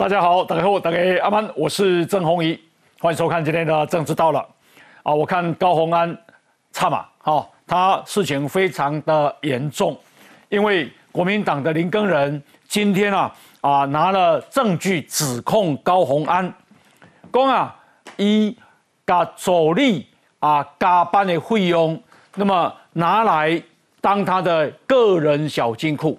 [0.00, 2.58] 大家好，大家好，大家阿曼，我是郑红怡，
[3.00, 4.38] 欢迎收看今天的政治到了。
[5.02, 6.18] 啊，我看高鸿安
[6.72, 9.94] 差嘛，好，他事情非常的严重，
[10.48, 16.50] 因为国民党的林根人今天啊啊拿了证据指控高鸿安，
[17.30, 17.76] 讲啊
[18.16, 18.56] 以
[19.06, 20.06] 加助理
[20.38, 22.02] 啊加班的费用，
[22.36, 23.62] 那么拿来
[24.00, 26.18] 当他的个人小金库，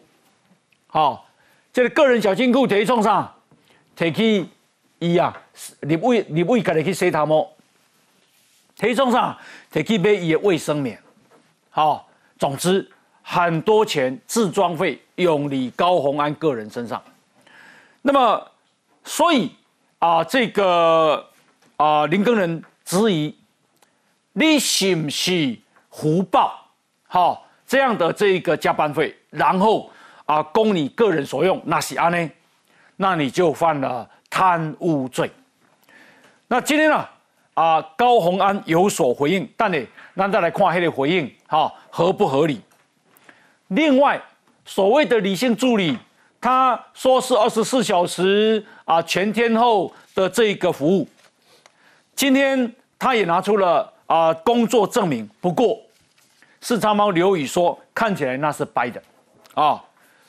[0.86, 1.26] 好。
[1.74, 3.34] 这个个人小金库等于送啥？
[4.02, 4.48] 提去
[4.98, 5.40] 伊啊，
[5.82, 7.48] 立委立委家己去洗头毛，
[8.76, 9.38] 提创啥？
[9.72, 11.00] 提去买伊的卫生棉。
[11.70, 12.10] 好，
[12.40, 12.90] 总之
[13.22, 17.00] 很多钱自装费用李高鸿安个人身上。
[18.02, 18.52] 那么，
[19.04, 19.52] 所以
[20.00, 21.24] 啊，这个
[21.78, 23.38] 啊林根人质疑
[24.34, 25.56] 你是不是
[25.90, 26.60] 胡报？
[27.06, 29.92] 好，这样的这个加班费，然后。
[30.26, 32.32] 啊，供你个人所用，那是安呢？
[33.02, 35.30] 那你就犯了贪污罪。
[36.48, 37.04] 那今天呢？
[37.56, 42.62] 啊，高鸿安有所回应，但呢，那再来看他的回应，哈，合不合理？
[43.70, 44.22] 另外，
[44.64, 45.98] 所谓的理性助理，
[46.40, 51.08] 他说是二十四小时啊，全天候的这个服务。
[52.16, 55.78] 今天他也拿出了啊工作证明，不过
[56.62, 59.02] 四长毛刘宇说，看起来那是掰的，
[59.56, 59.84] 啊。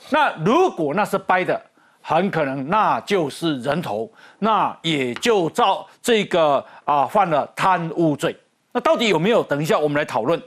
[0.08, 1.62] 那如果那是掰的，
[2.02, 8.36] 很可能那就是人头，那也就照这个啊犯了贪污罪。
[8.72, 9.42] 那到底有没有？
[9.44, 10.42] 等一下我们来讨论。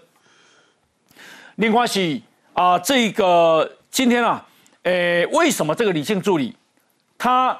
[1.55, 2.21] 另外是
[2.53, 4.45] 啊，这个今天啊，
[4.83, 6.55] 诶，为什么这个李姓助理
[7.17, 7.59] 他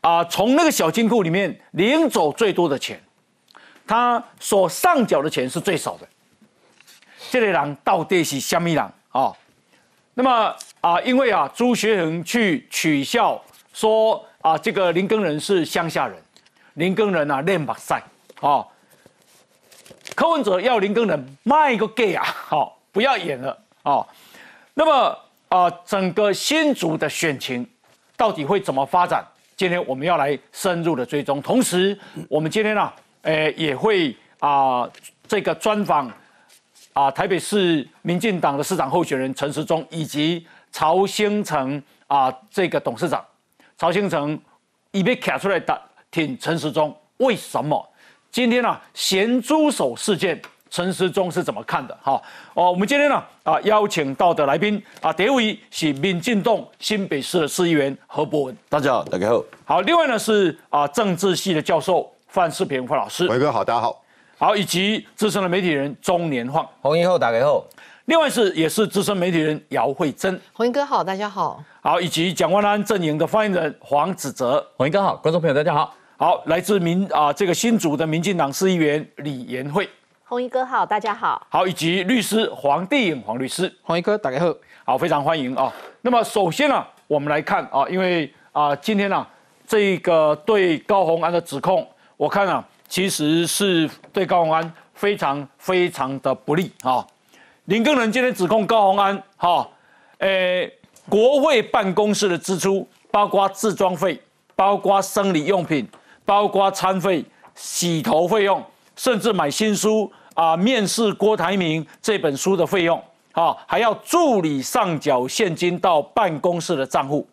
[0.00, 3.00] 啊从那个小金库里面领走最多的钱，
[3.86, 6.08] 他所上缴的钱是最少的？
[7.30, 9.32] 这类人到底是什么人啊？
[10.18, 10.52] 那么。
[10.80, 13.42] 啊，因为啊，朱学恒去取笑
[13.72, 16.16] 说啊，这个林根人是乡下人，
[16.74, 18.00] 林根人啊练马赛
[18.40, 18.64] 啊，
[20.14, 24.06] 柯文哲要林根人卖个 gay 啊，好，不要演了啊。
[24.74, 25.18] 那么
[25.48, 27.68] 啊，整个新竹的选情
[28.16, 29.26] 到底会怎么发展？
[29.56, 32.92] 今天我们要来深入的追踪，同时我们今天呢，
[33.22, 34.88] 诶，也会啊
[35.26, 36.08] 这个专访
[36.92, 40.46] 啊台北市民进党的市长候选人陈时中以及。
[40.70, 43.24] 曹兴诚啊，这个董事长，
[43.78, 44.38] 曹兴诚
[44.90, 47.88] 已被卡出来打挺陈时中，为什么？
[48.30, 50.38] 今天呢，咸猪手事件，
[50.68, 51.98] 陈时中是怎么看的？
[52.02, 52.22] 哈
[52.52, 59.42] 哦，我们今天呢啊邀请到的来宾啊，第一位是民进党新北市的市议员何伯文，大家好，大家好。
[59.64, 64.04] 好，另外呢是啊政治系的教授范世平范老师，伟哥好，大家好。
[64.40, 67.66] 好，以及资深的媒体人中年晃，红衣后打给后。
[68.04, 79.90] 另外是也是资深媒体人姚慧珍，红衣哥好，大家好，好，以及蒋万安阵营的发言人黄子哲，红衣哥好，观众朋友大家好，好，来自民啊这个新竹的民进党市议员李延慧，
[80.24, 85.72] 红衣哥好，大家好，好，以及律师黄帝颖黄律师，红衣哥打给后，好，非常欢迎啊。
[86.00, 89.26] 那么首先呢，我们来看啊，因为啊今天呢
[89.66, 91.84] 这个对高红安的指控，
[92.16, 97.06] 我看啊其实是对高鸿安非常非常的不利啊。
[97.66, 99.68] 林根人今天指控高鸿安，哈，
[100.18, 100.72] 诶，
[101.08, 104.18] 国会办公室的支出，包括自装费，
[104.56, 105.86] 包括生理用品，
[106.24, 107.22] 包括餐费、
[107.54, 108.64] 洗头费用，
[108.96, 112.98] 甚至买新书啊，面试郭台铭这本书的费用，
[113.32, 117.28] 啊，还要助理上缴现金到办公室的账户，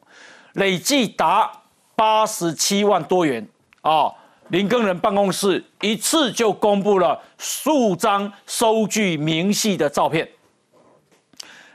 [0.53, 1.49] 累计达
[1.95, 3.47] 八十七万多元，
[3.81, 4.11] 啊。
[4.49, 10.27] 林根人办公室一次就公布了数张收据明细的照片。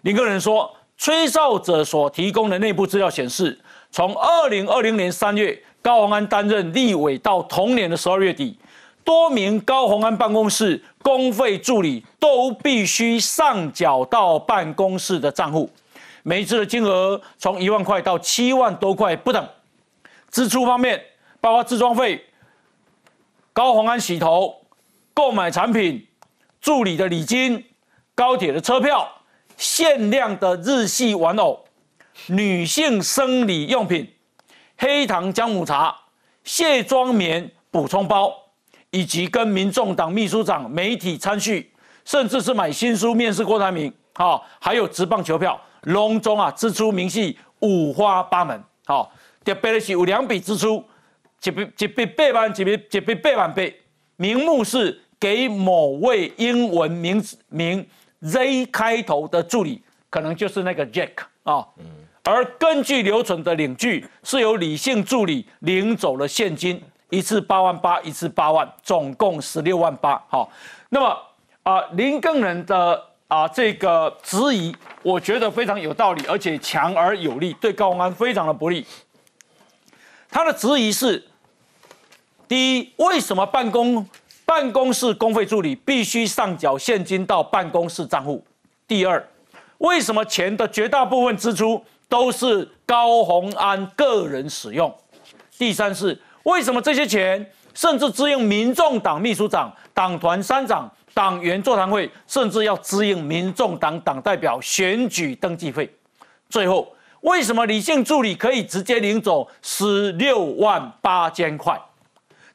[0.03, 3.59] 林根人说，吹哨者所提供的内部资料显示，
[3.91, 8.57] 从二零二零年三月高鸿安担任立委到同年的十二月底，
[9.03, 15.69] 多名高鸿安办公室公费助理都必须上缴到办公室的账户，
[16.23, 19.49] 每次的金额从一万块到七万多块不等。
[20.31, 21.03] 支出方面，
[21.41, 22.25] 包括自装费。
[23.61, 24.59] 高鸿安洗头、
[25.13, 26.09] 购买产品、
[26.63, 27.63] 助理的礼金、
[28.15, 29.07] 高铁的车票、
[29.59, 31.63] 限量的日系玩偶、
[32.29, 34.15] 女性生理用品、
[34.79, 35.95] 黑糖姜母茶、
[36.43, 38.35] 卸妆棉补充包，
[38.93, 41.71] 以及跟民众党秘书长媒体参叙，
[42.07, 49.13] 甚至是买新书面试郭台铭，好，还有直棒球票，隆重啊，支出明细五花八门，好，
[49.45, 50.83] 特别的是有两笔支出。
[51.43, 53.63] 一笔一笔八万，一笔一笔八万八，
[54.17, 57.87] 名目是给某位英文名字名
[58.21, 61.11] Z 开头的助理，可能就是那个 Jack
[61.45, 61.67] 啊，
[62.25, 70.23] 而根据留存的领据，是由李姓助理领走了现金，一次八万八，一次八万，总共十六万八。
[70.29, 70.53] 好，
[70.91, 71.19] 那么
[71.63, 78.87] 啊，林更人的啊这个质疑，我觉得非常有道理，而且强而有力，对高安非常的不利。
[80.31, 81.25] 他的质疑是：
[82.51, 84.05] 第一，为什么办公
[84.45, 88.45] 办公室公费助理必须上缴现金到办公室账户？
[88.89, 89.25] 第二，
[89.79, 94.93] 为什么钱的绝大部分支出都是高鸿安个人使用？
[95.57, 105.89] 第三是为什么这些钱甚至支应民众党秘书长、党团三长、党员座谈会，甚至要支应民众党党代表选举登记费？
[106.49, 106.93] 最后。
[107.21, 111.79] 为什么李姓助理可以直接领走十六万八千块？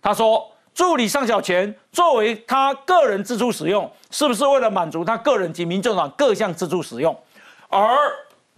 [0.05, 7.19] 他说，助理上缴钱作为他个人支出使用，是不是为了满足他个人及民众党各项支出使用？
[7.69, 7.83] 而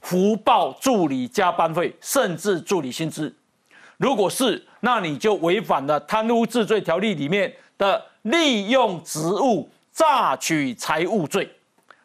[0.01, 3.33] 福报助理加班费，甚至助理薪资，
[3.95, 11.49] 如果是，那你就违反了贪污治罪条例里面的利用职务榨取财物罪。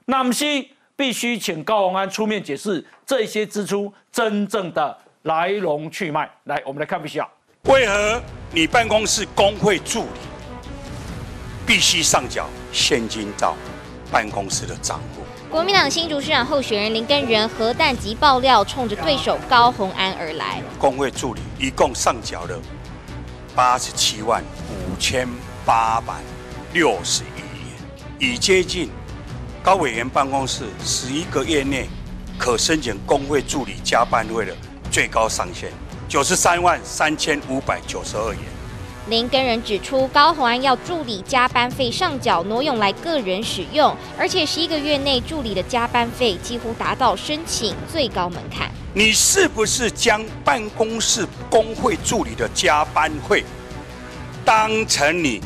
[0.05, 0.71] 那么西。
[0.94, 6.31] 必须请高鸿安出面解释这些支出真正的来龙去脉。
[6.44, 7.27] 来，我们来看一下，
[7.69, 8.20] 为何
[8.50, 10.20] 你办公室工会助理
[11.64, 13.56] 必须上缴现金到
[14.11, 15.23] 办公室的账户？
[15.49, 20.61] 国民党新竹市长候选人林根仁核弹级爆料，冲着对手高鸿安而来。
[20.76, 22.61] 工会助理一共上缴了
[23.55, 25.29] 八十七万五千
[25.65, 26.15] 八百
[26.73, 28.91] 六十一元，已接近。
[29.62, 31.88] 高委员办公室十一个月内
[32.37, 34.53] 可申请工会助理加班费的
[34.91, 35.70] 最高上限
[36.12, 38.43] 九十三万三千五百九十二元。
[39.09, 48.70] 林根人指出，高鸿安要助理加班费上缴挪用来个人使用，而且十一个月内助理的加班费几乎达到申请最高门槛。
[48.93, 53.43] 你是不是将办公室工会助理的加班费
[54.44, 55.41] 当成你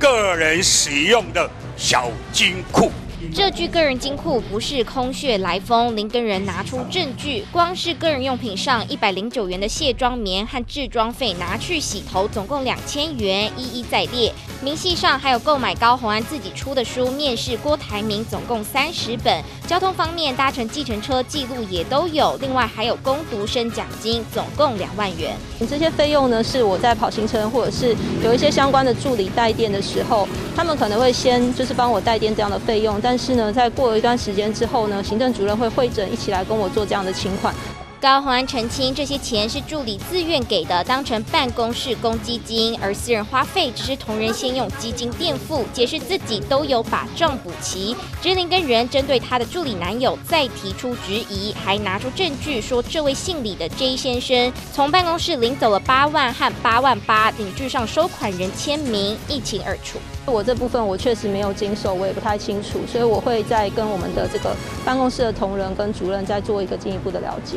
[0.00, 2.90] 个人使用的小金库？
[3.34, 14.32] 这具个人金库不是空穴来风，林根人拿出证据，光是个人用品上一百零九元的卸妆棉和制装费拿去洗头，总共两千元，一一在列。
[14.62, 19.42] 明细上还有购买高鸿安自己出的书，面试郭台铭，总共三十本。
[19.66, 25.36] 交通方面搭乘计程车记录也都有，另外还有攻读生奖金，总共两万元。
[25.68, 30.26] 这些费用呢，是我在跑行程或者是有一些相关的助理带电的时候，
[30.56, 33.00] 他们可能会先就是帮我带电这样的费用。
[33.10, 37.54] 但是呢，在过了一段时间之后呢，行政主任会会诊，一起来跟我做这样的请款。
[38.00, 47.96] 高鸿安澄清，这些钱是助理自愿给的，当成办公室公积金，而私人花费只是同仁先用基金垫付，解释自己都有把账补齐。
[48.22, 59.98] 知林跟人针对他的助理男友再提出质疑，还拿出证据说，这位姓李的 J 先生从办公室领走了八万和八万八，领据上收款人签名一清二楚。
[60.24, 64.54] 我这部分我确实没有经手，我也不太清楚，所以我会再跟我们的这个
[64.84, 67.56] 办公室的同仁跟主任再做一个进一步的了解。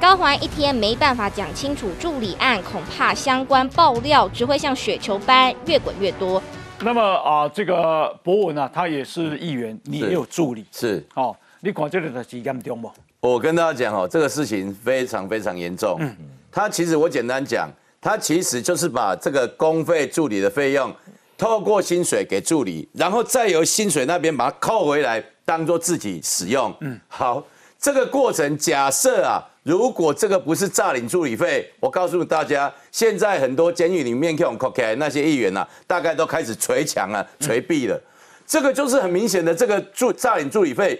[0.00, 6.40] 高环一天没办法讲清楚助理案，恐怕相关爆料只会像雪球般越滚越多。
[6.80, 12.88] 那么啊，这个博文啊，他也是议员，你也有助理，是哦，你管这个的是严重不？
[13.20, 15.96] 我跟大家讲哦，这个事情非常非常严重。
[15.98, 16.16] 嗯，
[16.52, 17.68] 他其实我简单讲，
[18.00, 20.94] 他其实就是把这个公费助理的费用。
[21.36, 26.72] 透过薪水给助理，然后再由薪水那边把它扣回来，当做自己使用。
[26.80, 27.42] 嗯，好，
[27.78, 38.00] 这个过程假设啊，如果这个不是诈领助理费，我告诉大家，现在很多监狱里面用 cocaine 那些议员呐，大概都开始捶墙啊、捶壁了。
[38.46, 40.98] 这个就是很明显的这个助诈领助理费。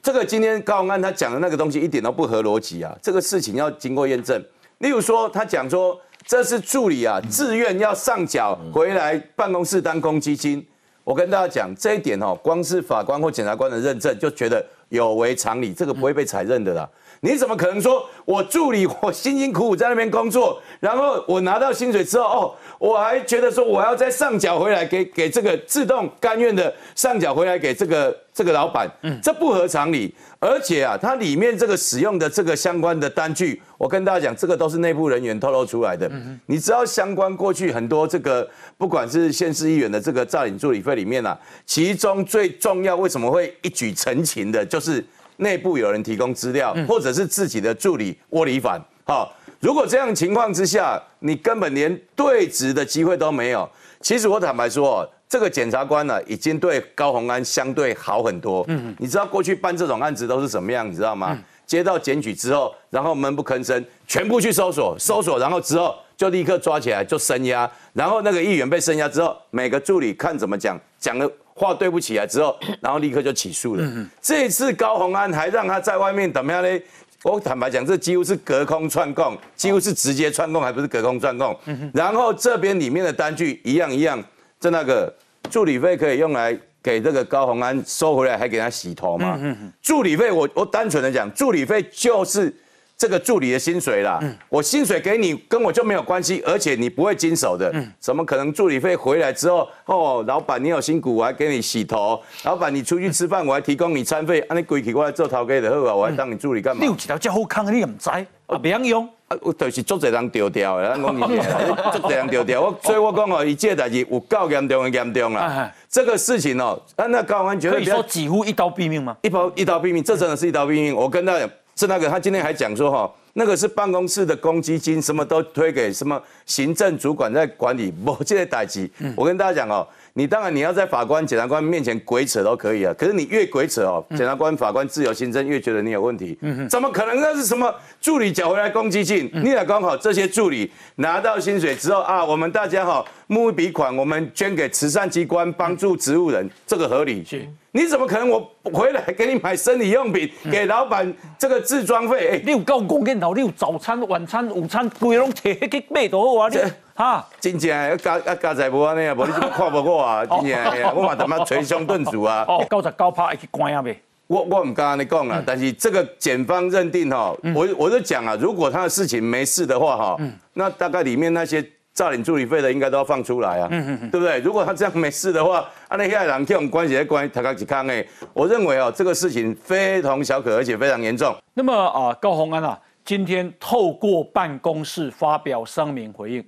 [0.00, 4.40] 这个今天高安他讲的那个东西一点都不合逻辑啊，这个事情要经过验证。
[4.78, 6.00] 例如说，他讲说。
[6.26, 10.66] 这是助理啊，自愿要上缴回来办公室当公积金。
[11.04, 16.88] 我跟大家讲这一点哦，光是法官或检察官的认证就觉得有违常理，这个不会被采认的啦。
[17.24, 30.14] 你怎么可能说我助理我辛辛苦苦在那边工作，然后我拿到薪水之后哦，我还觉得说我要再上缴回来给给这个自动甘愿的上缴回来给这个这个老板，嗯，这不合常理。
[30.38, 36.06] 而且啊，它里面这个使用的这个相关的单据，我跟大家讲，这个都是内部人员透露出来的。
[36.08, 45.02] 嗯你知道相关过去很多这个，不管是县市议员的这个诈领助理费里面啊，其中最重要为什么会一举成情的，就是
[45.36, 48.80] 内部有人提供资料，或者是自己的助理窝里反。
[49.04, 53.68] 好，如果这样情况之下，你根本连对质的机会都没有。
[54.00, 55.08] 其实我坦白说。
[55.26, 58.64] 这个检察官呢，已经对高鸿安相对好很多。
[58.68, 60.88] 嗯，你知道过去办这种案子都是什么样？
[60.88, 61.36] 你知道吗？
[61.66, 74.08] 接到检举之后，然后闷不吭声，全部去搜索，搜索，然后之后就立刻抓起来就声押，然后那个议员被声押之后，每个助理看怎么讲，讲了话对不起来之后， 然后立刻就起诉了。
[74.20, 76.80] 这次高鸿安还让他在外面怎么样呢？
[77.22, 81.58] 我坦白讲，这几乎是隔空串供，几乎是直接串供，还不是隔空串供。
[81.94, 84.22] 然后这边里面的单据一样一样，
[84.60, 85.10] 这那个
[85.50, 89.40] 助理费可以用来给这个高鸿安收回来，还给他洗头嘛？
[89.80, 92.54] 助理费，我我单纯的讲，助理费就是
[92.96, 94.20] 这个助理的薪水啦。
[94.48, 97.72] 我薪水给你，跟我就没有关系，而且你不会经手的。
[97.98, 104.40] 怎么可能助理费回来之后，哦，老板你有辛苦，我还给你洗头；老板你出去吃饭，我还提供你餐费。
[104.42, 106.86] 啊，你归去我来做头家就好啊，我还当你助理干嘛你？
[106.86, 109.08] 有一条这好康，你也唔知，啊，袂晓用。
[109.26, 111.20] 啊，我就是足侪人丢掉的，咱讲你
[111.98, 112.60] 足侪人丢掉。
[112.60, 115.72] 我所以我讲哦，伊这个代志有够严重的严重哎哎啦。
[115.88, 119.16] 这个事情哦，啊，那高安绝可以说几乎一刀毙命吗？
[119.22, 120.94] 一刀一刀毙命，这真的是一刀毙命。
[120.94, 128.88] 我跟他讲，是那个他今天还讲说哈，那个是办公室的公积金，什么都推给什么行政主管在管理， 我这些代志。
[129.16, 129.86] 我跟大家讲哦。
[130.16, 136.38] 你当然你要在法官、检察官面前鬼扯都可以啊，可是你越鬼扯哦，检察官、法官自由行政越觉得你有问题。
[136.70, 137.20] 怎么可能？
[137.20, 139.28] 那是什么助理缴回来公积金？
[139.34, 143.04] 你也刚好这些助理拿到薪水之后啊，我们大家哈
[143.34, 147.24] 募一笔款，我们捐给慈善机关，帮助植物人，这个合理。
[147.24, 152.28] 是你怎么可能我回来给你买生理用品，给老板这个自装费？
[152.28, 156.48] 哎、你有够讲见头，你有早餐、晚餐、午餐，规拢摕迄去买都好啊！
[156.48, 156.58] 你
[156.94, 160.24] 哈，真正的家啊家财无安尼啊，无你怎么看无我啊？
[160.40, 162.44] 真正的， 我嘛他妈捶胸顿足啊！
[162.46, 164.00] 哦，九十九趴会去关啊呗。
[164.28, 170.16] 我我唔敢你讲啊，但是这个检方认定哈，我我就讲啊，如果他的事情没事的话哈，
[170.52, 171.60] 那大概里面那些
[171.94, 173.68] 诈领助理费的应该都要放出来啊，
[174.10, 174.40] 对不对？
[174.40, 181.34] 如果他这样没事的话， 啊那些人这种关系在关他刚几康哎，我认为哦这个事情非同小可，而且非常严重。
[181.54, 186.44] 那么啊，高鸿安啊，今天透过办公室发表声明回应，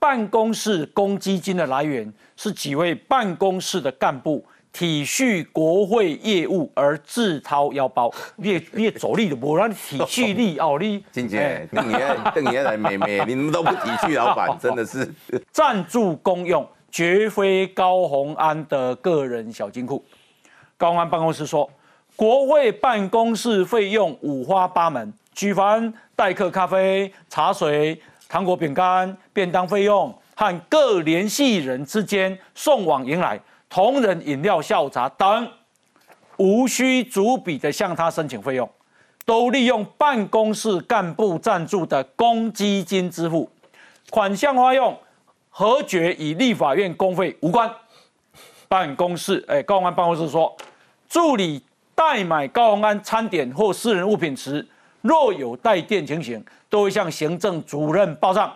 [0.00, 15.12] 办公室公积金的来源是几位办公室的干部体恤国会业务而自掏腰包，你也你也走力的无让你体恤力 哦，你金哎姐，邓爷邓爷来妹妹， 你们都不体恤老板，真的是。
[15.50, 20.02] 赞助公用，绝非高鸿安的个人小金库。
[20.78, 21.70] 高鸿安办公室说，
[22.16, 33.38] 国会办公室费用五花八门，举凡代客咖啡、茶水、糖果、饼干、便当费用和各联系人之间送往迎来、
[33.72, 35.48] 同仁饮料、下午茶等，
[36.36, 38.70] 无需逐笔的向他申请费用，
[39.24, 43.50] 都利用办公室干部赞助的公积金支付，
[44.10, 44.94] 款项花用
[45.48, 47.74] 核决与立法院公费无关。
[48.68, 50.54] 办公室，哎，高安办公室说，
[51.08, 51.62] 助理
[51.94, 54.68] 代买高安餐点或私人物品时，
[55.00, 58.52] 若有带电情形，都会向行政主任报账，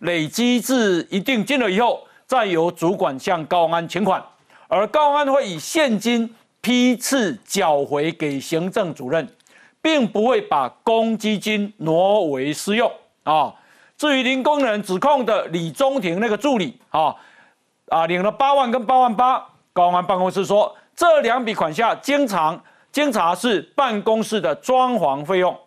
[0.00, 4.22] 累积至一定金额以后，再由主管向高安请款，
[4.68, 9.26] 而高安会以现金批次缴回给行政主任，
[9.80, 12.90] 并不会把公积金挪为私用
[13.24, 13.54] 啊。
[13.96, 17.16] 至于林工人指控的李中庭那个助理啊，
[17.88, 25.58] 啊领了八万跟八万八，高安办公室说这两笔款项经常经查是办公室的装潢费用，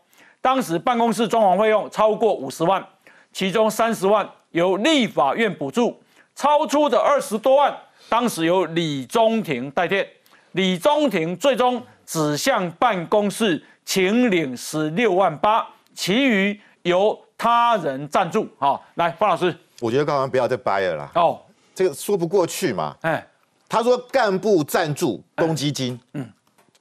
[0.41, 2.85] 当时办公室装潢费用超过五十万，
[3.33, 5.99] 其中三十万由立法院补助，
[6.35, 7.75] 超出的二十多万
[8.11, 10.05] 当时由李中庭代垫，
[10.51, 15.65] 李中庭最终只向办公室请领十六万八，
[15.95, 18.45] 其余由他人赞助。
[18.59, 21.39] 好、来方老师，我觉得刚刚不要再掰了啦，哦，
[21.73, 22.93] 这个说不过去嘛。
[23.03, 23.25] 哎，
[23.69, 26.29] 他说干部赞助公积金，嗯，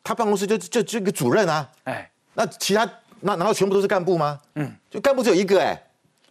[0.03, 2.85] 他办公室就就就一个主任啊，哎，那其他
[3.21, 4.41] 那难道全部都是干部吗？
[4.57, 5.81] 嗯，就干部只有一个哎、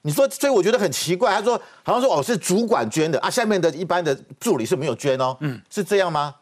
[0.02, 1.32] 你说，所以我觉得很奇怪。
[1.34, 6.34] 他说好像说哦是主管捐的啊，下面的一般的助理是没有捐哦，嗯，是这样吗？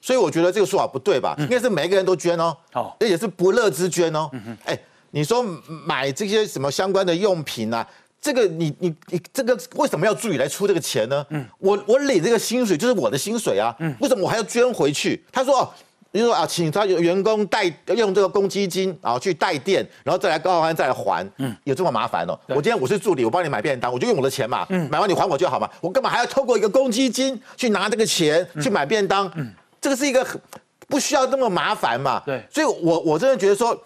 [0.00, 1.34] 所以我觉得这个说法不对吧？
[1.38, 4.30] 应该是每一个人都捐哦，好而且是不乐之捐哦。
[4.64, 4.78] 哎，
[5.12, 7.86] 你说买这些什么相关的用品啊？
[8.20, 11.24] 这个你你你这个为什么要助理来出这个钱呢？
[11.28, 15.22] 嗯，我我领这个薪水就是我的薪水啊，嗯，为什么我还要捐回去？
[15.30, 15.70] 他说哦，
[16.14, 22.38] 你说啊，请他员工代用这个公积金啊去代垫，然后再来高安再来还，嗯，有这么麻烦哦？
[22.46, 29.28] 我今天我是助理，我帮你买便当，我就用我的钱嘛，嗯，买完你还我就好嘛，我干嘛还要透过一个公积金去拿这个钱去买便当？
[29.34, 30.40] 嗯，这个是一个很
[30.86, 32.40] 不需要那么麻烦嘛，对。
[32.48, 33.76] 所以我我真的觉得说，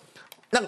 [0.51, 0.61] 那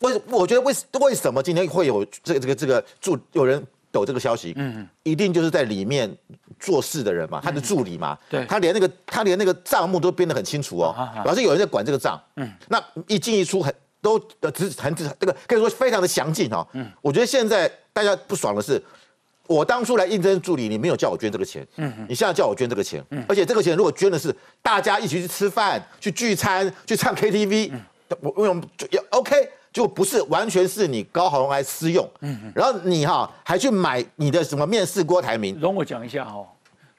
[0.00, 4.52] 为我觉得为为什么今天会有这个这个这个助有人抖这个消息？
[4.56, 6.14] 嗯，一定就是在里面
[6.58, 12.20] 做事的人嘛，他的助理嘛，对他连那个他连那个账目都编得很清楚哦啊啊，表示有人在管这个账。
[12.36, 13.74] 嗯，那一进一出很。
[14.00, 16.64] 都呃只很只这个可以说非常的详尽哈。
[16.72, 18.80] 嗯，我觉得现在大家不爽的是。
[19.48, 27.80] 我当初来应征助理，你没有叫我捐这个钱，嗯，你现在叫我捐这个钱，嗯，而且这个钱如果捐的是大家一起去吃饭、去聚餐、去唱 KTV，嗯
[28.20, 29.50] 我为什么就要 OK？
[29.78, 36.44] 就不是完全是你高豪来私用，嗯，然后你哈还去买你的什么面试郭台铭，容我讲一下哦。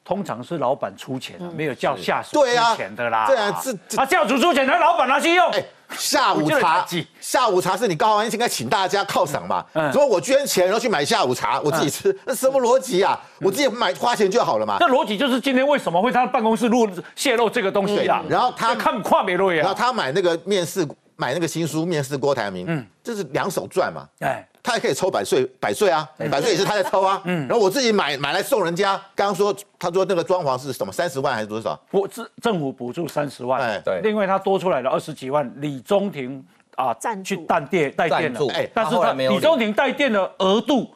[0.06, 2.46] 通常是老板出钱，没有叫下属出
[2.78, 3.28] 钱的啦。
[3.28, 5.52] 对啊，是啊，教主出钱，那老板拿去用。
[5.98, 6.86] 下午茶，
[7.20, 9.66] 下午茶是你高安应该请大家犒赏嘛？
[9.92, 13.20] 如果我捐钱然后去买下午茶，我自己吃，那什么逻辑啊？
[13.42, 14.78] 我自己买花钱就好了嘛。
[14.80, 18.24] 那逻辑就是今天为什么会他办公室录泄露这个东西啊？
[18.30, 20.88] 然后他看跨美路呀，然后他买那个面试。
[21.20, 31.78] 买那个新书面试郭台铭，嗯，这是两手赚嘛，哎，他也可以抽百岁，百岁啊，百岁也是他在抽啊，嗯，然后我自己买买来送人家，刚刚说他说那个装潢是什么三十万还是多少？
[31.92, 36.42] 我，政政府补助三十万，哎，对，另外他多出来了二十几万，李中庭
[36.78, 40.90] 啊去淡电带电了，哎，但是他李中庭带电的额度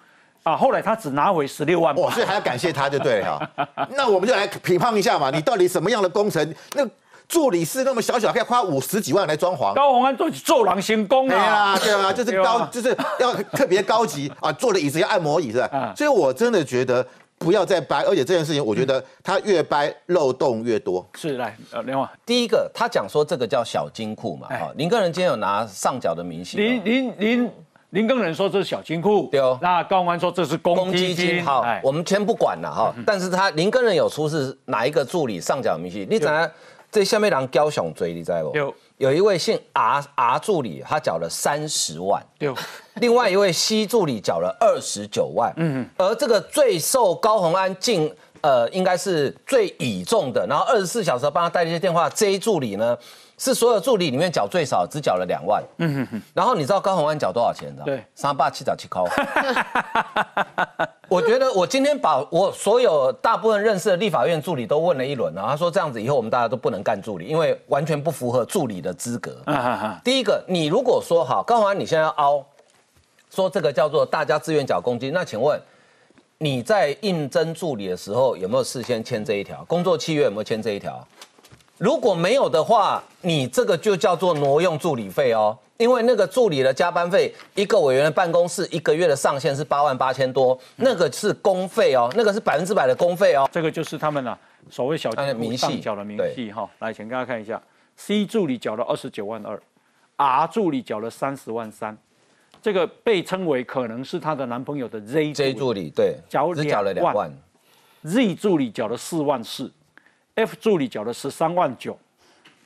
[0.43, 3.51] 啊，后来他只拿回十六万，哇，所以还要感谢他就对了，
[3.91, 6.55] 那我们就来评判一下嘛，你到底什么样的工程？
[6.75, 6.87] 那？
[7.33, 9.73] 助理是那么小小，可以花五十几万来装潢。
[9.73, 15.91] 高鸿安做做狼行宫啊，对啊，就是高，就是要特别高级啊，坐的椅子要按摩椅是吧？
[15.97, 17.03] 所以我真的觉得
[17.39, 21.03] 不要再掰，而且这件事情，我觉得他越掰漏洞越多。
[21.15, 26.57] 是来，呃，另外第一个，他讲说这个叫小金库嘛，哈，林根人今天有拿上缴的明细。
[26.57, 27.51] 林林林
[27.89, 29.57] 林根人说这是小金库，对哦。
[29.59, 32.93] 那高鸿安说这是公积金，好，我们先不管了哈。
[33.07, 36.07] 但是他林根人有出示哪一个助理上缴明细？
[36.07, 36.49] 你怎样？
[36.93, 38.55] 这下面人交上追，你知不？
[38.55, 42.23] 有有一位姓 R R 助理，他缴了三十万。
[42.37, 42.55] 有
[42.97, 45.51] 另外一位 C 助理缴了二十九万。
[45.57, 52.95] 嗯而这个最受高宏安敬，呃，应该是最倚重的，然后二十四小时帮他带这些电话，J 助理呢？
[53.43, 55.61] 是所有助理里面缴最少，只缴了两万。
[55.79, 56.21] 嗯哼哼。
[56.33, 57.83] 然后你知道高鸿安缴多少钱的？
[57.83, 59.05] 对，三八七找七扣。
[61.09, 65.43] 我觉得我今天把我所有大部分认识的立法院助理都问了一轮了。
[65.45, 69.35] 他说这样子以后我们大家都不能干助理，因为完全不符合助理的资格。
[70.05, 72.45] 第一个，你如果说好高鸿安，你现在要凹，
[73.29, 75.59] 说这个叫做大家自愿缴公积，那请问
[76.37, 80.23] 你在应征助理的时候有没有事先签这一条工作契约？
[80.23, 81.05] 有没有签这一条？
[81.77, 93.49] 如果没有的话，你这个就叫做挪用助理费哦，因为那个助理的加班费，一个委员的办公室一个月的上限是八万八千多，那个是公费哦，那个是百分之百的公费哦。
[93.51, 94.37] 这个就是他们啊，
[94.69, 96.69] 所谓小金库上缴的明细哈。
[96.79, 97.61] 来，请大家看一下
[97.97, 99.59] ，C 助理缴了二十九万二
[100.15, 101.97] ，R 助理缴了三十万三，
[102.61, 107.31] 这个被称为可能是她的男朋友的 Z Z 助理对，缴缴了两万
[108.03, 109.71] ，Z 助理缴了四万四。
[110.35, 111.97] F 助理缴了十三万九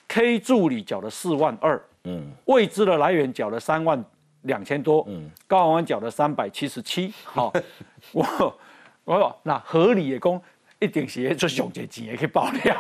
[0.08, 4.04] ，K 助理缴了四万二，嗯，未知的来源缴了三万
[4.44, 7.52] 两千多，嗯，高宏安缴了三百七十七，好，
[8.14, 8.60] 我
[9.04, 10.42] 我那合理的工。
[10.80, 12.76] 一定是做上节钱也可以爆料，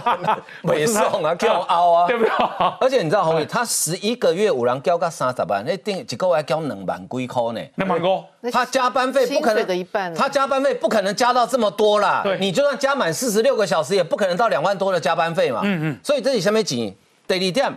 [0.60, 2.30] 没送啊，叫凹啊， 对不对？
[2.78, 7.60] 而且你知道红宇，他十一个月五人交个三十万，那定一个月交两万几块呢？
[7.76, 12.20] 两万多，他加班费不可能的一半，他加班费不可能加到这么多啦。
[12.22, 15.62] 对，你就算加满四十六个小时，也不可能到两万多的加班费嘛。
[15.64, 15.98] 嗯嗯。
[16.04, 16.94] 所以这里下面几
[17.26, 17.72] daily 店，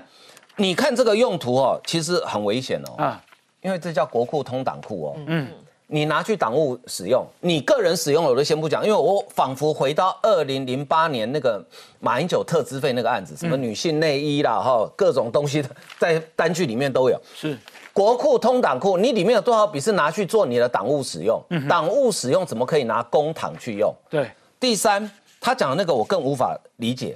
[0.58, 3.02] 你看这个用途哦，其实很危险哦。
[3.02, 3.22] 啊，
[3.62, 5.16] 因为这叫国库通党库哦。
[5.28, 5.48] 嗯。
[5.88, 11.64] 你拿去党务使用，你个人使用我都先不讲，因为我仿佛回到二零零八年那个
[12.00, 15.64] 马英九特资费那个案子，什么女性内衣啦，哈，各种东西
[16.00, 17.22] 在单据里面都有。
[17.36, 17.56] 是
[17.94, 21.40] 国库通党库，你里面有多少笔是拿去做你的党务使用？
[21.70, 23.94] 党务使用怎么可以拿公帑去用？
[24.10, 24.32] 对。
[24.60, 27.16] 第三，他讲的那个我更无法理解，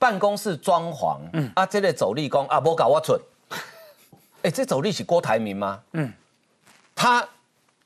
[0.00, 3.18] 办公室装潢，嗯啊，这类走立工啊，不搞我蠢。
[4.42, 5.80] 哎，这走立是郭台铭吗？
[5.92, 6.12] 嗯，
[6.96, 7.24] 他。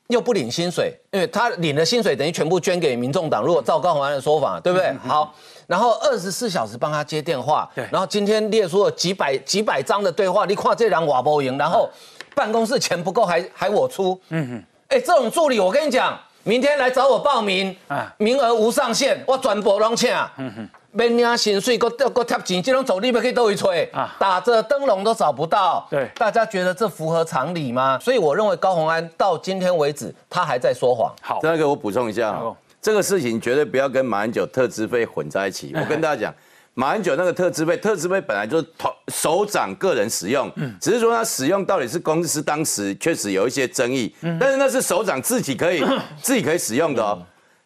[0.09, 3.43] 又不领薪水，因为他领了薪水等于全部捐给民众党。
[3.43, 4.91] 如果照高鸿安的说法，对不对？
[5.07, 5.33] 好，
[5.67, 7.87] 然后二十四小时帮他接电话，对。
[7.91, 11.87] 然后今天列出了几百几百张的对话，你看这两瓦波赢，然后
[12.33, 14.63] 办公室钱不够还还我出，嗯哼。
[14.87, 20.69] 哎，这种助理我跟你讲，明天来找我报名，啊，名额无上限，我全部拢请，嗯哼。
[20.91, 24.15] 免领薪水，搁搁贴钱，这种走你们可以都去吹啊！
[24.19, 27.99] 打着灯笼都找不到，对，大家觉得这符合常理吗？
[27.99, 31.13] 所以我认为高鸿安到今天为止，他还在说谎。
[31.21, 32.41] 好，这个我补充一下，
[32.81, 35.71] 这个事情绝对不要跟马英九特资费混在一起。
[35.75, 36.35] 我跟大家讲，
[36.73, 45.83] 马英九那个特资费，特资费本来就是头首长个人使用，嗯，只是说他使用到底是公司当时确实有一些争议，嗯，但是那是首长自己可以
[46.21, 47.21] 自己可以使用的哦。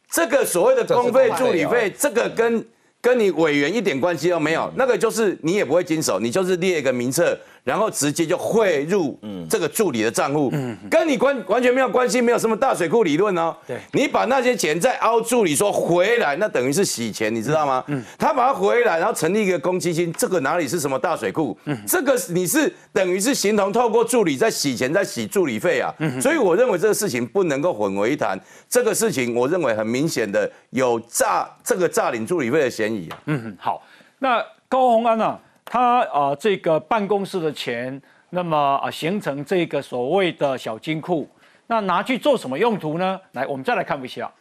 [0.09, 2.63] 这个所谓的公费助理费，这个跟
[3.03, 9.17] 跟你委员一点关系都没有，那个就是你也不会经手，你就是列一个名册，然后直接就汇入
[9.49, 10.51] 这个助理的账户，
[10.89, 13.55] 跟你关完全没有关系，没有什么大水库理论哦。
[13.65, 17.83] 对你把那些钱再凹助理说回来，那等于是洗钱，你知道吗？
[17.87, 21.57] 嗯他把它回来，然后成立一个公积金，这个哪里是什么大水库？
[21.65, 25.93] 嗯这个你是等于是形同透过助理在洗钱，在洗助理费啊。
[26.21, 28.37] 所以我认为这个事情不能够混为一谈。
[28.69, 33.17] 这个事情我认为很明显的有诈这个诈领助理费的嫌疑啊。
[33.27, 33.81] 嗯，好，
[34.19, 41.27] 那高鸿安呢、他啊、呃这个办公室的钱，那么啊、形成这个所谓的小金库，
[41.67, 43.19] 那拿去做什么用途呢？
[43.31, 44.31] 来，我们再来看一下。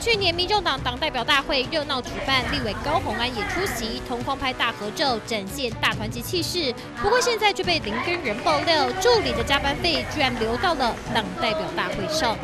[0.00, 6.74] 去年民众党党代表大会热闹举办，立委高虹安也出席，同框拍大合照，展现大团结气势。
[7.00, 12.36] 不过现在却被林根人爆料，助理的加班费居然流到了党代表大会上。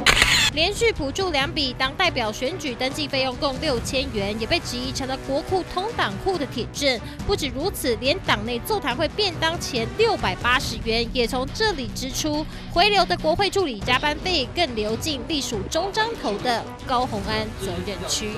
[0.52, 7.00] 连续补助两笔，党代表选举登记费用共六千元，也被质疑成了国库通党库的铁证。
[7.26, 18.30] 不止如此，连党内座谈会便当前六百八十元也从这里支出，回流的国会助理加班费更流进隶属中彰投的高虹安责任区。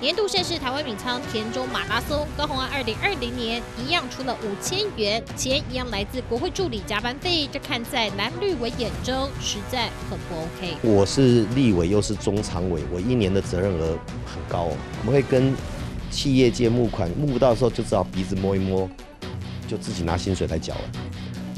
[0.00, 10.76] 年度盛事台湾闽仓田中马拉松，高虹安二零二零年一样出了五千元，钱一样来自国会助理加班费，这看在蓝绿委眼中实在很不 OK。
[10.82, 14.76] 我是立委，又是中常委，我一年的责任额很高哦。
[15.00, 15.52] 我们会跟
[16.12, 18.88] 企业界募款，募不到的时候就只好鼻子摸一摸，
[19.66, 20.80] 就自己拿薪水来缴了。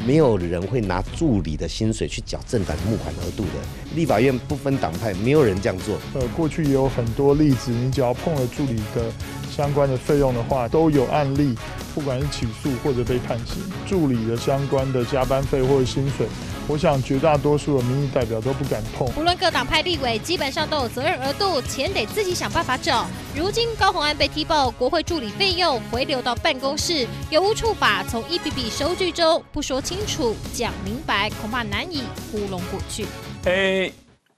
[0.06, 3.50] 没有人会拿助理的薪水去缴政党募款额度的。
[3.94, 5.98] 立法院不分党派，没有人这样做。
[6.14, 9.12] 呃，过去也有很多例子，你只要碰了助理的
[9.50, 11.54] 相关的费用的话，都有案例，
[11.94, 16.26] 不管是起诉或者被判刑，助理的相关的加班费或者薪水，
[16.70, 19.04] 我想绝大多数的民意代表都不敢碰。
[19.16, 23.08] 无论各党派立委，基本上都有责任额度，钱得自己想办法找。
[23.34, 33.04] 如今高虹安被踢爆国会助理费用回流到办公室，有无处罚从一笔笔收据中不说清楚、讲明白，恐怕难以糊弄过去。
[33.46, 33.92] 诶，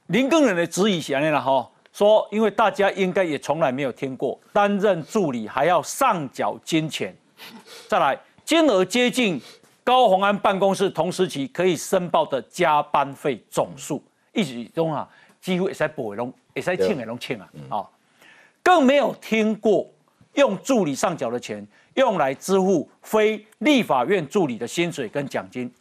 [0.07, 7.15] 林更人的质疑是安尼啦哈，说因为大家应该也从来没有听过担任助理还要上缴金钱，
[7.89, 9.39] 再来金额接近
[9.85, 15.09] 高鸿安办公室同时期可以申报的加班费总数，一直中啊
[15.41, 17.89] 几乎会使补的拢，会使请的拢请啊啊，
[18.63, 19.87] 更没有听过
[20.35, 25.73] 用助理上缴的钱用来支付非立法院助理的薪水跟奖金。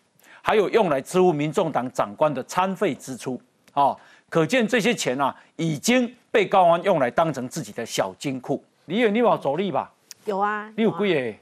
[0.41, 3.39] 还有用来支付民众党长官的餐费支出，
[3.73, 3.95] 啊，
[4.27, 8.63] 可见这些钱啊已经被高安用来当成自己的小金库。
[8.85, 9.93] 李远，你有走力吧？
[10.25, 11.39] 有啊，你有啊贵耶，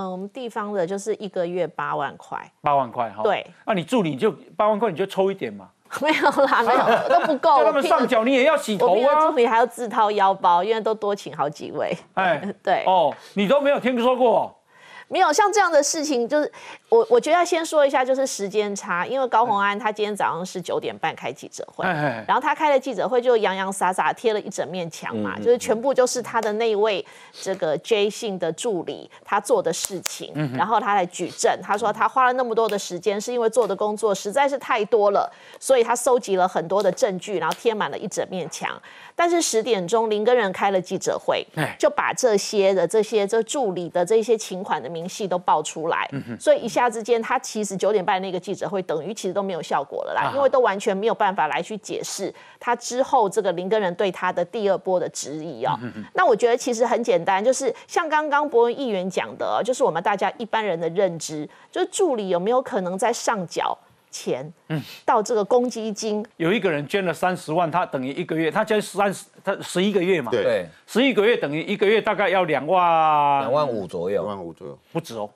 [0.00, 3.22] 嗯，我们地方的就是一个月八万块，八万块哈。
[3.22, 5.68] 对，那你助理就八万块，你就抽一点嘛，
[6.00, 7.58] 没有啦，没有都不够。
[7.60, 9.30] 叫他们上脚，你也要洗头我聘的助啊。
[9.36, 11.94] 理还要自掏腰包，因为都多请好几位。
[12.14, 14.56] 哎， 对，哦，你都没有听说过，
[15.10, 16.50] 没有像这样的事情，就是
[16.88, 38.80] 我我觉得要先说一下，就是时间差，因为高虹安他今天早上是九点半开记者会，然后他开了记者会就洋洋洒洒贴了一整面墙嘛，就是全部就是他的那一位这个 J 姓的助理他做的事情，然后他来举证，他说他花了那么多的时间，是因为做的工作实在是太多了，所以他收集了很多的证据，然后贴满了一整面墙。
[39.20, 46.08] 但是十点钟林根人开了记者会哎，就把这些的这些这助理的这些请款的明细都爆出来，
[46.40, 55.78] 所以一下之间，他其实九点半那个记者会等于其实都没有效果了啦，因为都完全没有办法来去解释他之后这个林根人对他的第二波的质疑哦。
[56.14, 63.76] 那我觉得其实很简单，就是像刚刚博文议员讲的哦，就是我们大家一般人的认知，就是助理有没有可能在上缴
[64.10, 64.82] 钱，嗯。
[65.04, 66.24] 到这个公积金。
[66.36, 70.42] 有一个人捐了三十万，他等于一个月，他捐三十，他十一个月嘛，对。
[70.42, 74.22] 对，十一个月等于一个月大概要两万，两万五左右。
[74.22, 74.28] 两右。
[74.28, 74.78] 万五左右。
[74.92, 75.30] 不止哦，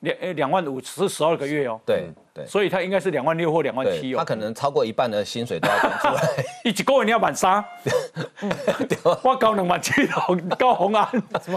[0.00, 2.46] 两呃两万五是十二个月哦，对对。
[2.46, 4.18] 所以他应该是两万六或两万七，哦。
[4.18, 6.22] 他可能超过一半的薪水都要拿出来。
[6.64, 7.62] 一一个月你要满三，
[9.22, 11.06] 我交两万七头高红安，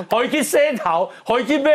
[0.09, 1.71] 可以去洗头，可以去买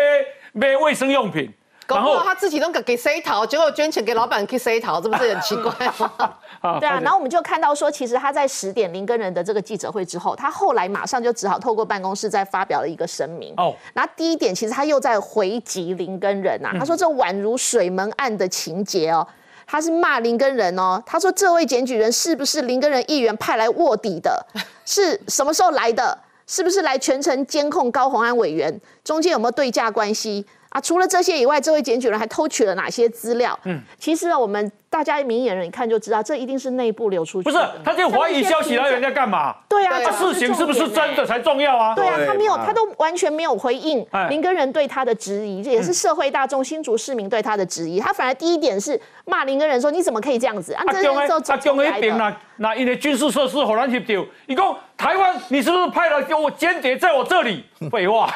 [0.52, 1.50] 买卫生用品，
[1.94, 6.12] 搞不好他自己都给塞桃，结果捐钱给老板去塞桃，这不是很奇怪吗？
[6.60, 13.52] 啊对啊，然后我们就看到说，其实他在十点林根人的这个记者会之后，他后来马上就只好透过办公室再发表了一个声明。
[13.56, 19.26] 哦哦，然后第一点，其实他又在回击林根人啊，他说这宛如水门案的情节哦。
[19.64, 24.44] 他是骂林根人哦，他说这位检举人是不是林根人议员派来卧底的？
[24.84, 26.18] 是什么时候来的？
[26.46, 28.78] 是不是来全程监控高鸿安委员？
[29.02, 30.44] 中间有没有对价关系？
[30.72, 33.58] 啊，除了这些以外，这位检举人还偷取了哪些资料？
[33.64, 37.50] 嗯，其实呢，我们大家明眼人一看就知道，这一定是内部流出去不。
[37.50, 39.56] 是，他这个怀疑消息来源在干嘛？
[39.66, 41.94] 对啊，这事情是不是真的才重要啊？
[41.94, 47.98] 对啊，他没有，他都完全没有回应哎林根人对他的质疑，这也是社会大众、新竹市民对他的质疑。
[47.98, 51.98] 他反而第一点是骂林根人说：“你怎么可以这样子？”啊，这中的啊中的出来的。
[51.98, 57.64] 一边那那因为军事设施好难协调，你讲台湾你是不是派了给我间谍在我这里？
[57.90, 58.30] 废话，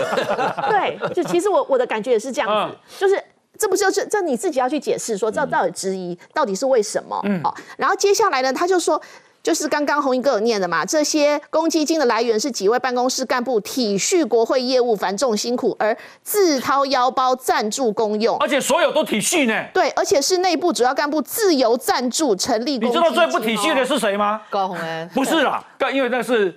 [0.68, 3.24] 对，就其实我我的感觉也是这样嗯子，就是。
[3.58, 7.20] 这不就是这你自己要去解释说这到底质疑到底是为什么？
[7.24, 9.00] 嗯好，然后接下来呢，他就说。
[9.40, 18.36] 就是刚刚红英哥有念的嘛，这些公积金的来源是几位办公室干部体恤国会业务繁重辛苦，而自掏腰包赞助公用。
[18.38, 19.64] 而且所有都体恤呢。
[19.72, 22.78] 对，而且是内部主要干部自由赞助成立。
[22.78, 24.42] 你知道最不体恤的是谁吗？
[24.50, 26.54] 高红安不是啦，因为那是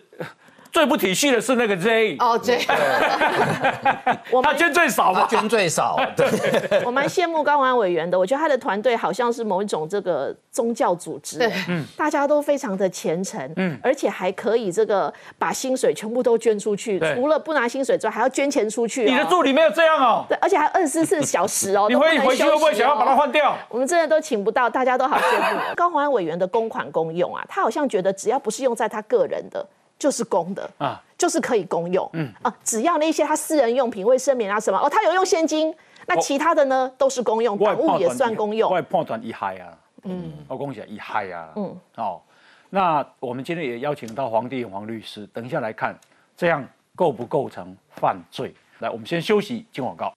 [0.72, 2.66] 最不体恤的是那个 J，哦，，J。
[4.42, 5.28] 他捐最少嘛。
[5.30, 6.28] 捐最少，对，
[6.86, 11.52] 我蛮羡慕高虹安委员的，我觉得他的团队好像是某一种这个宗教组织，对。
[11.68, 19.12] 嗯，大家都非常的虔诚，嗯，而且还可以这个把薪水全部都捐出去，除了不拿薪水之外，还要捐钱出去、哦。
[19.12, 23.58] 你的助理没有这样哦，对，而且还二十四小时哦， 你都不能回回去会不会想要把它哦换掉？
[23.70, 25.60] 我们真的都请不到，大家都好羡慕。
[25.76, 29.66] 高宏安委员的公款公用啊，他好像觉得只要不是用在他个人的，
[30.02, 32.10] 就是公的啊啊，就是可以公用。
[32.14, 35.72] 嗯啊，只要那些他私人用品、卫生棉啊什么，哦，他有用现金，
[36.08, 38.76] 那其他的呢都是公用，我党务也算公用我。
[38.76, 42.20] 也判断一嗨啊，嗯，我恭喜一嗨啊，嗯，哦，
[42.72, 45.96] 那我们今天也邀请到黄帝黄律师，等一下来看
[46.36, 48.56] 这样构不构成犯罪？
[48.80, 50.12] 来，我们先休息，进广告。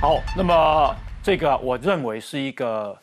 [0.00, 2.96] 好，那么这个我认为是一个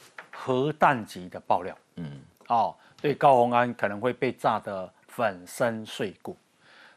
[0.45, 6.37] 核弹级的爆料，嗯，哦，对高鸿安可能会被炸得粉身碎骨。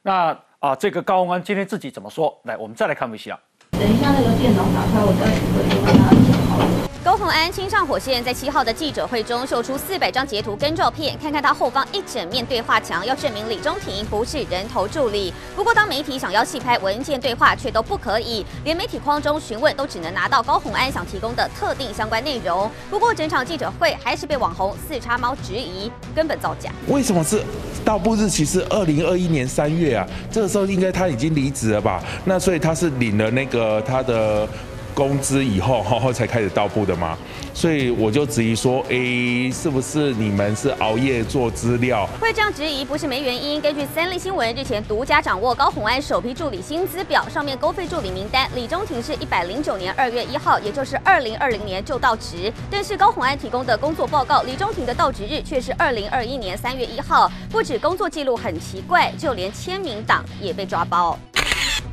[0.02, 2.38] 那啊，这个高鸿安今天自己怎么说？
[2.42, 3.40] 来，我们再来看一下。
[3.70, 6.87] 等一下那个电脑打开，我再回头跟大家讲好了。
[7.04, 15.32] 高虹安亲上火线，在七号的记者会中秀出四百张截图跟照片，看看他后方一整面对话墙，要证明李中庭不是人头助理。
[15.54, 22.68] 不过，当媒体想要细拍文件对话，却都不可以，连媒体框中询问都只能拿到高虹安想提供的特定相关内容。
[22.90, 26.70] 不过，整场记者会还是被网红四叉猫质疑根本造假。
[26.88, 27.40] 为什么是
[27.84, 30.06] 到步日期是二零二一年三月啊？
[30.32, 32.02] 这个时候应该他已经离职了吧？
[32.24, 34.46] 那所以他是领了那个他的
[34.98, 37.16] 工资以后，然后才开始到步的吗？
[37.54, 42.04] 所以我就质疑说，诶，是不是你们是熬夜做资料？
[42.20, 43.60] 会这样质疑不是没原因。
[43.60, 52.52] 根据三立新闻日前独家掌握高虹安首批助理薪资表，上面公费助理名单，李中庭是一百零九年二月一号，也就是二零二零年就到职。
[52.68, 57.30] 但是高虹安提供的工作报告，李中庭的到职日却是二零二一年三月一号。
[57.52, 61.16] 不止工作记录很奇怪，就连签名档也被抓包。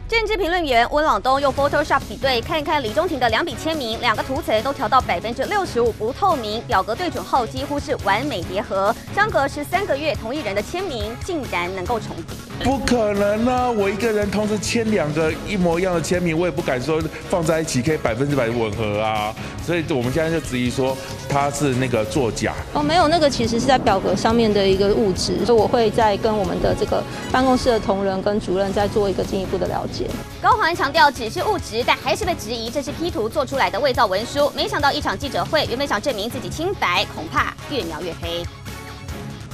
[0.07, 12.35] 政治评论员温朗东用 Photoshop 比对，看一看李中庭的两笔签名，两个图层都调到百分之六十五不透明，表格对准后几乎是完美叠合，相隔十三个月，同一人的签名竟然能够重叠。
[12.63, 13.69] 不可能啊！
[13.69, 19.33] 我一个人同时签两个一模一样的签名，我也不敢说放在一起可以百分之百吻合啊。
[19.63, 20.97] 所以我们现在就质疑说
[21.29, 22.53] 他是那个作假。
[22.73, 30.07] 哦，没有，那个其实是在表格上面的一个物质，所以我会再跟我们的这个办公室的同仁跟主任再做一个进一步的了解。
[30.41, 34.51] 高环强调只是物质，但还是被质疑这是 P 图做出来的伪造文书。
[34.55, 38.43] 没想到一场记者会，原本想证明自己清白，恐怕越描越黑。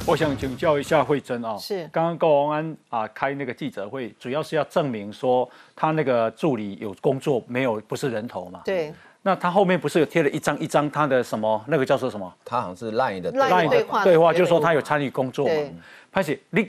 [0.04, 8.60] 我想请教一下慧珍啊，是刚刚高王安啊开那个记者会，主要是要证明说他那个助理有工作，没有不是人头嘛。
[8.64, 15.72] 对，那他后面不是有贴了一张一张他的什么那个叫做什么他好像是 Line 的 Line 赖对话对话，就说他有参与工作嘛对。
[16.10, 16.64] 拍摄你，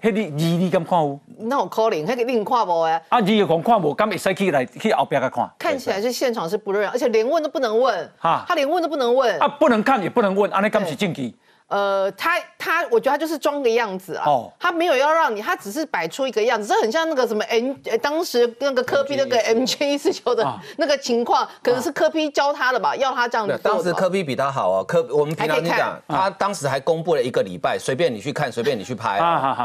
[0.00, 1.18] 迄你二你敢看有？
[1.38, 5.50] 那种可能，那个另看无哎，啊，二个讲看无，敢会使去来去后边甲看？
[5.58, 9.48] 看起来是现场是不认，而且连问都不能问，哈他连问都不能问啊，。
[9.48, 11.34] 不能看也不能问，安尼敢是证据？
[11.68, 29.18] 呃，他他，我觉得他就是装个样子啊，哦他没有要让你，他只是摆出一个样子，这很像那个什么 M，呃当时那个科比那个 M J 一四九的啊 那个情况，可能是科比教他的吧，要他这样子当时科比比他好啊，科我们平常还可以看他当时还公布了一个礼拜，随便你去看，随便你去拍。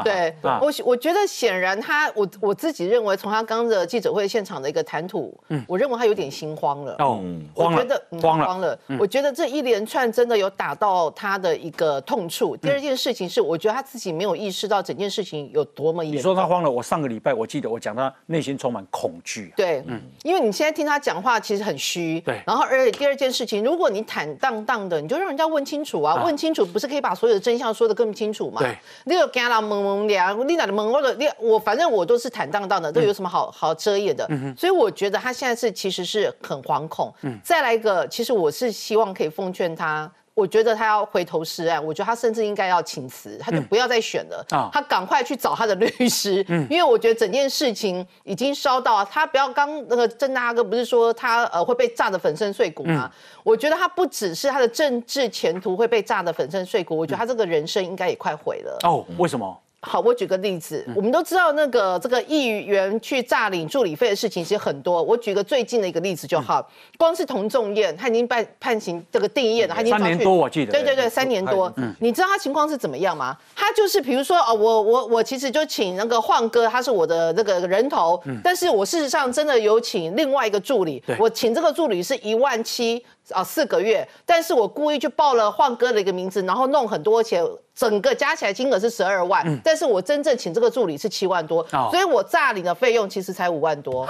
[0.04, 5.34] 对，啊我我觉得显然他，我我自己认为，从他刚的记者会现场的一个谈吐，
[5.68, 6.96] 我认为他有点心慌了。
[7.00, 8.78] 哦，我慌了觉得嗯慌了慌了。
[9.00, 12.56] 我觉得这一连串真的有打到他的一个个痛处。
[12.58, 16.18] 第二件事情是，我觉得他自己没有意识到整件事情有多么严重。
[16.18, 19.54] 你说他慌了，我上个礼拜我记得我讲他内心充满恐惧。
[19.56, 22.20] 对，嗯，因为你现在听他讲话其实很虚。
[22.22, 22.42] 对。
[22.46, 28.60] 然后，而且第二件事情，如果你坦荡荡的，你就让人家问清楚啊，问清楚不是可以把所有的真相说得更清楚吗？
[28.62, 28.78] 对。
[29.06, 34.28] 你有跟他蒙蒙俩，你哪的蒙或者你我反正我都是坦荡荡的，都有什么好好遮掩的？
[34.58, 37.14] 所以我觉得他现在是其实是很惶恐。
[37.22, 37.38] 嗯。
[37.44, 40.12] 再来一个，其实我是希望可以奉劝他。
[40.36, 44.46] 我觉得他要回头是岸，我觉得他甚至应该要请辞，他就不要再选了。
[44.50, 53.12] 啊，他赶快去找他的律师，嗯， 因为我觉得整件事情已经烧到他不要刚那个郑大哥不是说他呃会被炸得粉身碎骨吗？
[53.44, 58.78] 我觉得他不只是他的政治前途会被炸得粉身碎骨，我觉得他这个人生应该也快毁了。
[58.84, 59.60] 哦，为什么？
[59.86, 65.04] 好，我举个例子，我们都知道那个这个议员去诈领助理费的事情其实很多。
[65.04, 66.66] 我举个最近的一个例子就好，
[66.98, 70.72] 光是童仲彦，他已经判判刑这个定谳了，他已经三年多，我记得。
[70.72, 71.72] 对对对，三年多。
[71.76, 73.38] 嗯，你知道他情况是怎么样吗？
[73.54, 83.04] 他就是比如说哦，我我我其实就请那个晃哥，他是我的那个人头，但是我事实上真的有请另外一个助理，我请这个助理是一万七。
[83.32, 94.08] 啊，四个月，但是我故意去报了换哥的一个名字，然后弄很多钱，整个加起来金额是十二万，但是我真正请这个助理是七万多，所以我诈领的费用其实才五万多，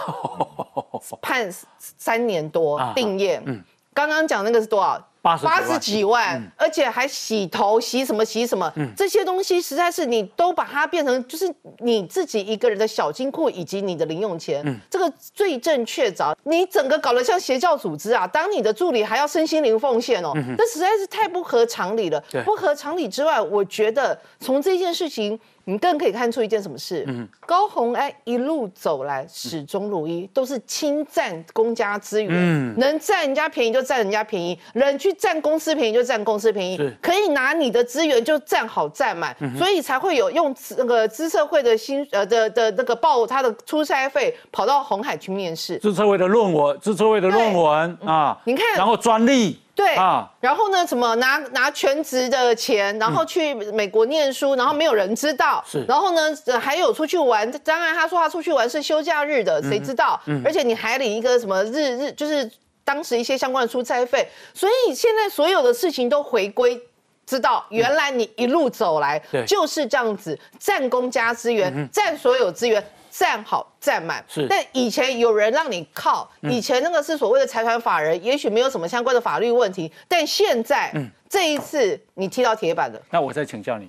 [1.22, 1.48] 判
[1.80, 3.64] 三年多定谳。
[3.94, 5.10] 刚刚讲那个是多少？
[5.22, 18.28] 八十几万，而且还洗头、洗什么、洗什么，这些东西实在是你都把它变成就是你自己一个人的小金库以及你的零用钱，这个罪证确凿，你整个搞得像邪教组织啊！
[18.28, 22.22] 当你的助理还要身心灵奉献哦，这实在是太不合常理了。
[22.44, 25.40] 不合常理之外，我觉得从这件事情。
[25.66, 27.04] 你更可以看出一件什么事？
[27.08, 27.28] 嗯。
[27.46, 49.60] 高红安一路走来始终如一，都是侵占公家资源，能占人家便宜就占人家便宜，人去占公司便宜就占公司便宜，可以拿你的资源就占好占满，所以才会有用那个资策会的薪呃的的那个报他的出差费跑到红海去面试，资策会的论文，资策会的论文啊，你看，然后专利。
[49.76, 50.86] 对啊，然后呢？
[50.86, 55.64] 怎么拿拿全职的钱，然后去美国念书，然后没有人知道。
[55.68, 56.60] 是，然后呢？
[56.60, 60.22] 还有出去玩，当然他说他出去玩是休假日的，谁知道？
[60.28, 62.50] 嗯，而且你还领一个什么日日，就是
[62.84, 64.28] 当时一些相关的出差费。
[64.54, 66.80] 所以现在所有的事情都回归，
[67.26, 72.86] 知道原来你一路走来就是这样子，占公家资源，占所有资源。
[73.16, 74.26] 站好站满。
[74.28, 83.00] 是，但以前有人让你靠，以前那个是所谓的财团法人，也许没有什么相关的法律问题，但现在，嗯，这一次你踢到铁板了。
[83.12, 83.88] 那我再请教你，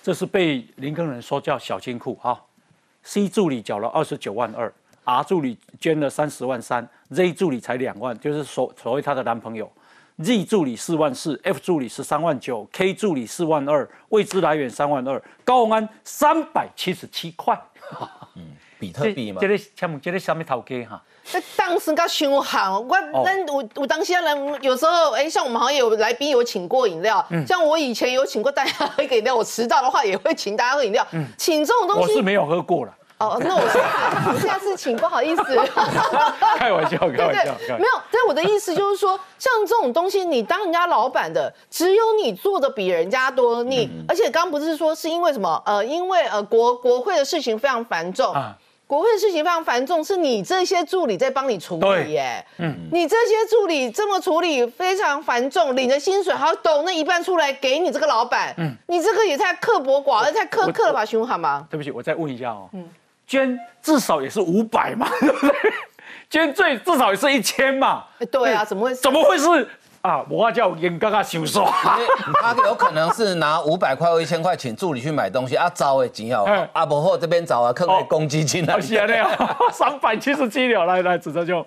[0.00, 2.40] 这是被林根人说叫小金库啊
[3.02, 9.68] ，C 助理缴了二十九万二，R 助理捐了三十万三，Z 助理才两万，就是所所谓他的男朋友。
[10.22, 17.60] Z 助理四万四，F 助理十三万九，K 助理四万二，未知来源三万二，高宏安三百七十七块。
[18.36, 19.40] 嗯， 比特币嘛。
[19.40, 21.02] 这个请问这个什么头家哈？
[21.32, 31.04] 那当时刚凶悍，我那我我当下人有时候哎，像我们好像有来宾有请过饮料，像我以前有请过大家喝饮料，我迟到的话也会请大家喝饮料。
[31.10, 32.94] 嗯请这种东西，我是没有喝过了。
[33.28, 35.42] 哦，那 我下次请，不好意思。
[36.58, 37.92] 开玩笑，开玩笑，没有。
[38.10, 43.62] 但我的意思就是说，像这种东西，你当人家老板的，只有你做的比人家多。
[43.64, 45.62] 你而且刚不是说是因为什么？
[45.66, 48.56] 呃，因为呃国国会的事情非常繁重啊。
[48.86, 52.44] 国会的事情非常繁重，是你这些助理在帮你处理耶。
[52.58, 58.54] 嗯，你这些助理这么处理非常繁重，领的薪水还要抖那一半出来给你这个老板。
[58.58, 61.66] 嗯，你这个也太刻薄寡恩，太苛刻了吧，熊好吗？
[61.70, 62.68] 对不起，我再问一下哦。
[62.74, 62.86] 嗯。
[63.26, 65.72] 捐至少也是五百嘛， 对不对？
[66.30, 68.04] 捐最至少也是一千嘛。
[68.30, 68.94] 对啊，怎么会？
[68.94, 69.68] 怎么会是
[70.02, 70.24] 啊？
[70.28, 71.64] 我叫严刚刚收说，
[72.42, 78.78] 他有可能是拿五百块或一千块请助理去买东西啊，找的钱要啊，伯后这边找啊，坑给公积金啊。
[78.80, 79.30] 是啊，那样
[79.72, 81.66] 三百七十七了，来来，指着就。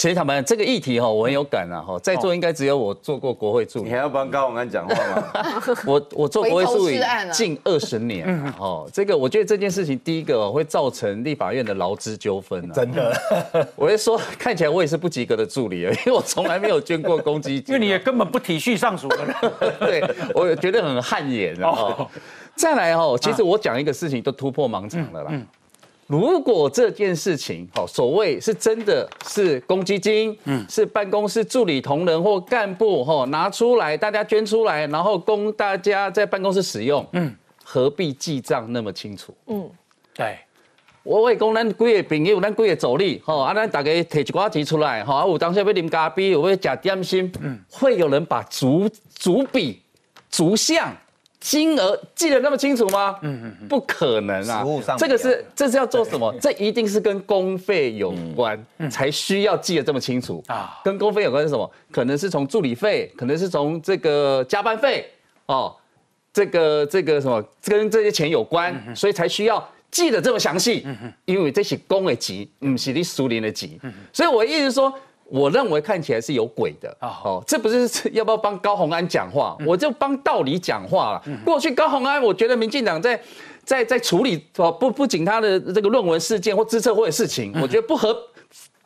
[0.00, 3.84] 其实他们这个议题哈，我很有感啊哈，在座应该只有我做过国会助理。
[3.84, 5.62] 你还要帮高永安讲话吗？
[5.84, 6.98] 我我做国会助理
[7.30, 8.26] 近二十年
[8.58, 12.72] 哦， 这个我觉得这件事情，第一个会造成立法院的劳资纠纷啊。
[12.72, 13.14] 真的，
[13.76, 17.74] 我会说，看起来我也是不及格的助理，因为我从来没有捐过公积金。
[17.74, 19.36] 因为你也根本不体恤上属的人，
[19.80, 20.02] 对
[20.34, 21.94] 我觉得很汗颜啊。
[22.54, 25.32] 再来哈，其实我讲一个事情都突破盲场了啦。
[26.10, 37.32] 如果这件事情，好，所谓是真的是公积金，嗯，是办公室助理同仁或干部，哈，拿出来大家捐出来，然后供大家在办公室使用，嗯，
[37.62, 39.32] 何必记账那么清楚？
[39.46, 39.70] 嗯，
[40.12, 40.36] 对，
[41.04, 49.80] 我会讲咱几个朋友，咱几个助理，吼，啊，咱大家摕一寡钱出来，吼，啊，有当时要啉咖啡，有要食点心，嗯，会有人把逐逐笔、
[50.28, 50.92] 逐项、
[51.40, 53.18] 金额记得那么清楚吗？
[53.22, 54.62] 嗯嗯，不可能啊
[54.98, 56.34] 这个是这是要做什么？
[56.38, 60.78] 这一定是跟公费有关，才需要记得这么清楚啊。
[60.84, 61.68] 跟公费有关是什么？
[61.90, 65.10] 可能是从助理费，可能是从这个加班费，
[65.46, 65.74] 哦，
[66.32, 70.86] 这个这个什么跟这些钱有关，所以才需要记得这么详细。
[71.24, 73.80] 因为这是公的级，不是你苏联的级。
[74.12, 74.92] 所以我意思是说，
[75.30, 76.94] 我认为看起来是有鬼的。
[77.00, 79.56] 哦，这不是要不要帮高鸿安讲话？
[79.66, 81.22] 我就帮道理讲话了。
[81.44, 83.20] 过去高鸿安，我觉得民进党在
[83.64, 88.16] 在在处理哦不不仅他的这个论文事件或自测会的事情，我觉得不合。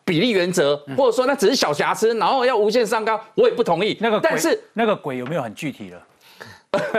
[0.07, 3.97] 比例原则，或者说那只是小瑕疵，然后要无限上纲，我也不同意。
[4.03, 6.07] 那个鬼但是那个鬼有没有很具体了？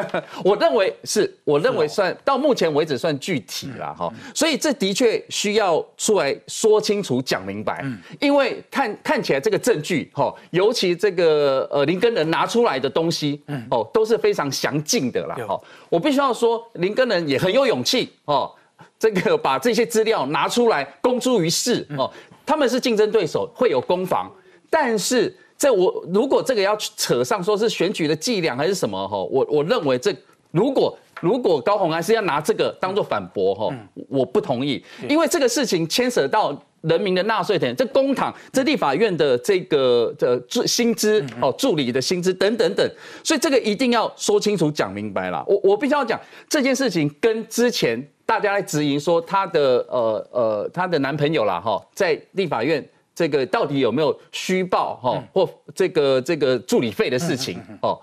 [0.44, 7.84] 我认为是，我认为算到目前为止算具体了哈，所以这的确需要出来说清楚、讲明白，
[8.20, 15.60] 因为看看起来这个证据哈，尤其这个呃林根人拿出来的东西哦，都是非常详尽的啦哈。
[15.90, 18.52] 我必须要说，林根人也很有勇气哦，
[18.98, 22.12] 这个把这些资料拿出来公诸于世哦，
[22.46, 24.32] 他们是竞争对手，会有攻防，
[24.70, 25.36] 但是。
[25.58, 30.14] 这我如果这个要扯上说是选举的伎俩还是什么哈，我我认为这
[30.52, 33.74] 如果如果高虹安是要拿这个当做反驳哈，
[34.10, 42.86] 我不同意，因为这个事情牵涉到人民的纳税钱，这公帑、这立法院的这个的助薪资哦助理的薪资等等等，
[43.24, 45.44] 所以这个一定要说清楚讲明白了。
[45.48, 52.86] 我我必须要讲这件事情跟之前大家来质疑说她的呃呃她的男朋友啦哈，在立法院。
[53.16, 57.98] 这个到底有没有虚报哈，或这个这个助理费的事情哦？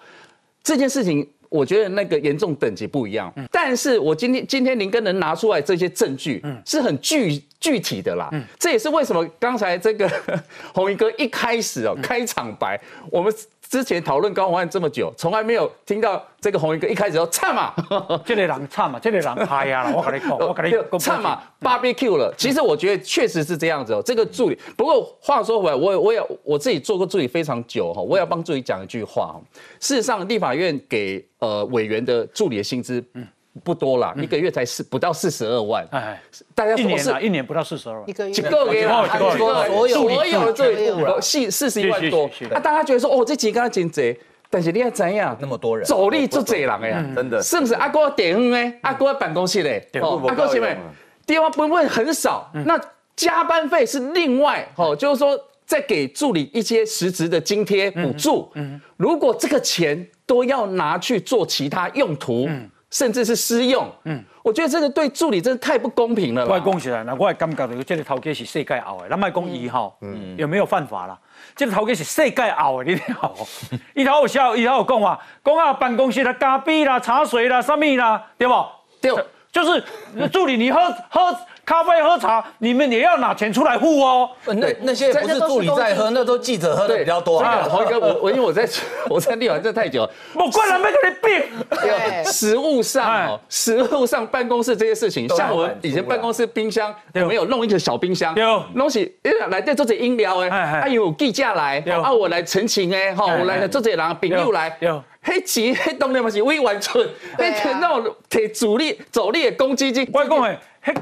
[0.64, 3.32] 这件事情我觉得那个严重等级不一样。
[3.50, 8.30] 但是我今天今天林根能拿出来这些证据，是很具具体的啦。
[8.58, 10.10] 这也是为什么刚才这个
[10.72, 13.32] 红衣哥一开始哦开场白，我们。
[13.72, 17.72] 之前讨论高洪案这么久，从来没有听到这个红衣哥一开始说唱嘛，
[18.22, 22.30] 这个人唱嘛，这个人嗨呀 了，我跟你讲，我跟你唱嘛，barbecue 了。
[22.36, 24.02] 其实我觉得确实是这样子哦。
[24.04, 29.40] 这个助理，不过话说回来，我我也我自己做过助理非常久哈，我也要帮助理讲一句话。
[29.80, 33.26] 事实上，立法院给呃委员的助理的薪资，嗯。
[33.62, 35.86] 不多了，一个月才四不到四十二万。
[35.90, 36.18] 哎，
[36.54, 38.32] 大家一年啊，一年不到四十二万，一个月。
[38.32, 42.30] 几个给了，所有所有的这一四四十一万多。
[42.50, 45.36] 那大家觉得说，哦，这几个真贼，但是你要怎样？
[45.38, 47.42] 那么多人，走力就贼人哎呀，真的。
[47.42, 47.74] 是不是？
[47.74, 48.74] 阿哥电话呢？
[48.80, 49.86] 阿哥办公室嘞？
[50.00, 50.78] 阿哥前面
[51.26, 52.80] 电话不会很少，那
[53.14, 58.50] 加班费是另外哦，就是说再给助理一些实质的津贴补助。
[58.54, 62.48] 嗯，如果这个钱都要拿去做其他用途。
[62.92, 66.46] 甚至是私用，嗯，我觉得这个对助理真的太不公平了。
[66.46, 71.18] 我讲起来，那我也感觉到这个头家是世界后的，咱卖讲伊吼，嗯，有没有犯法啦？
[71.56, 73.34] 这个头家是世界后的，你听好，
[73.96, 78.54] 伊头有笑，伊头有讲话，讲啊办公室的咖啡啦、茶水啦、什么啦，对不？
[79.00, 79.10] 对，
[79.50, 80.78] 就是助理，你喝
[81.08, 81.34] 喝。
[81.64, 84.28] 咖啡喝茶，你们也要拿钱出来付哦。
[84.46, 87.38] 那那些不是助理在喝，那都记者喝的比较多。
[87.40, 88.68] 黄哥，我我因为我在
[89.08, 91.66] 我在立法这太久，我关了没给你病。
[91.70, 98.34] 对，实物上哦，实物上办公室这些事情，像我以前办公室冰箱有没有弄一个小冰箱？
[98.34, 99.14] 有，东西
[99.48, 100.48] 来这做者饮料哎，
[100.82, 104.76] 哎有记价来，啊我来澄清哎，哈我来做者人朋友来。
[105.24, 107.08] 黑钱黑当然嘛是未完存，
[107.38, 110.08] 黑钱那种提主力走力的公积金。
[110.12, 110.92] 我讲诶，黑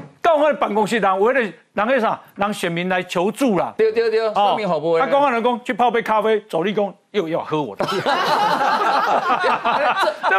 [0.59, 1.53] 办公室人为了人
[1.87, 3.73] 迄啥，让选民来求助啦。
[3.77, 4.99] 对对对，说明好不？
[4.99, 7.99] 他公安人工去泡杯咖啡，走立功又要喝我的， 对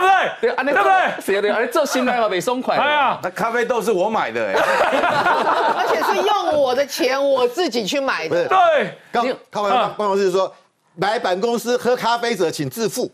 [0.00, 0.54] 不对？
[0.64, 1.20] 对不对？
[1.20, 2.76] 是的，而且这心态嘛没松快。
[2.76, 8.46] 哎呀，那咖啡豆是我买的， 而且是用我的钱我自己去买的。
[8.48, 10.52] 对，刚高安办公室说。
[10.96, 13.10] 来本公司喝咖啡者请自付，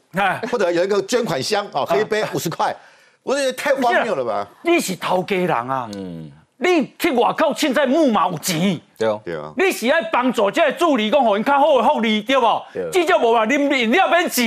[0.51, 2.75] 或者有一个捐款箱哦，喝一杯五十块，
[3.23, 4.45] 我觉得太荒谬了吧？
[4.63, 5.89] 你是偷家人啊？
[5.95, 6.29] 嗯，
[6.61, 8.81] 你去外口凊彩木马有钱？
[8.99, 9.53] 对啊。
[9.57, 12.63] 你是爱帮助这个助理，讲互因较好的福利，对无？
[12.93, 14.45] 至少无话啉饮料免钱。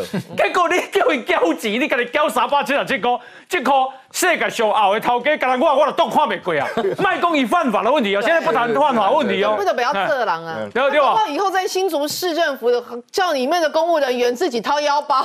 [0.36, 3.10] 结果你叫伊交钱，你家己交三百七十七块，
[3.48, 3.72] 这块。
[4.16, 6.66] 世界上后的头家，干我我都当看袂过啊！
[7.04, 9.56] 卖公益犯法的问题哦，现在不谈犯法问题哦。
[9.58, 10.56] 为什么不要色狼啊？
[10.72, 11.28] 对对吧？
[11.28, 15.22] 以后在新竹市政府的叫里面的公务人员自己掏腰包，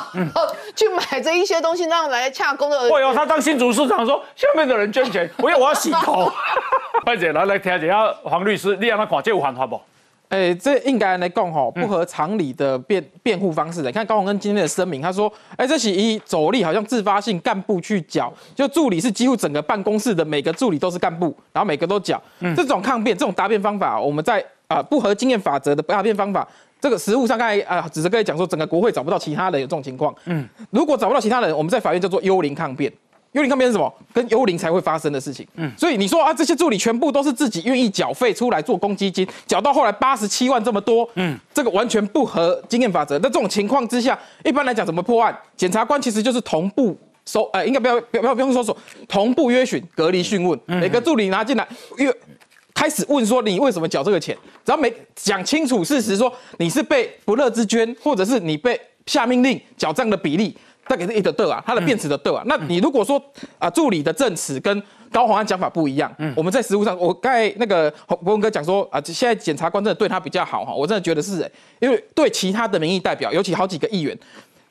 [0.76, 2.90] 去买这一些东西，让来洽公的。
[2.90, 6.30] 会哦，他当新竹市长说，下面的人捐钱，我要我要洗头。
[7.06, 9.80] 快姐来来听一下黄律师，你让他看这有犯法不？
[10.32, 13.82] 哎，这应该来讲哈，不合常理的辩辩护方式。
[13.82, 22.22] 你看高鸿恩今天的声明，他说，哎，这起一走力好像自发性干部去缴，就助理是几乎整个办公室的每个助理都是干部，然后每个都缴。
[22.56, 26.48] 这种抗辩，这种答辩方法，我们在啊不合经验法则的答辩方法，
[26.80, 30.16] 这个实务上刚才啊，只是跟你讲说，整个国会找不到其他人有这种情况。
[30.28, 32.90] 嗯，如果找不到其他人，我们在法院叫做幽灵抗辩。
[33.34, 33.94] 幽灵抗辩是什么？
[34.14, 35.48] 跟幽灵才会发生的事情。
[35.56, 43.18] 嗯，所以你说啊，这些助理全部都是自己愿意缴费出来做公积金，缴到后来八十七万这么多，嗯，这个完全不合经验法则。
[43.20, 45.34] 那这种情况之下，一般来讲怎么破案？
[45.56, 48.78] 检察官其实就是同步搜，呃，应该不要不要不用搜索，
[49.08, 51.66] 同步约询、隔离讯问，每个助理拿进来
[51.98, 52.14] 约
[52.74, 60.58] 开始问说你为什么缴这个钱，只要没讲清楚事实，说你是被不乐之捐，或者是你被下命令缴账的比例。
[60.88, 62.44] 再给是一的的啊，他的辩词的的啊。
[62.46, 63.22] 那你如果说
[63.60, 74.18] 啊，助理的证词跟高宏安讲法不一样，嗯，我们在实务上，我刚才那个博文哥讲说啊，现在检察官真的对他比较好哈，我真的觉得是，因为对其他的民意代表，尤其好几个议员，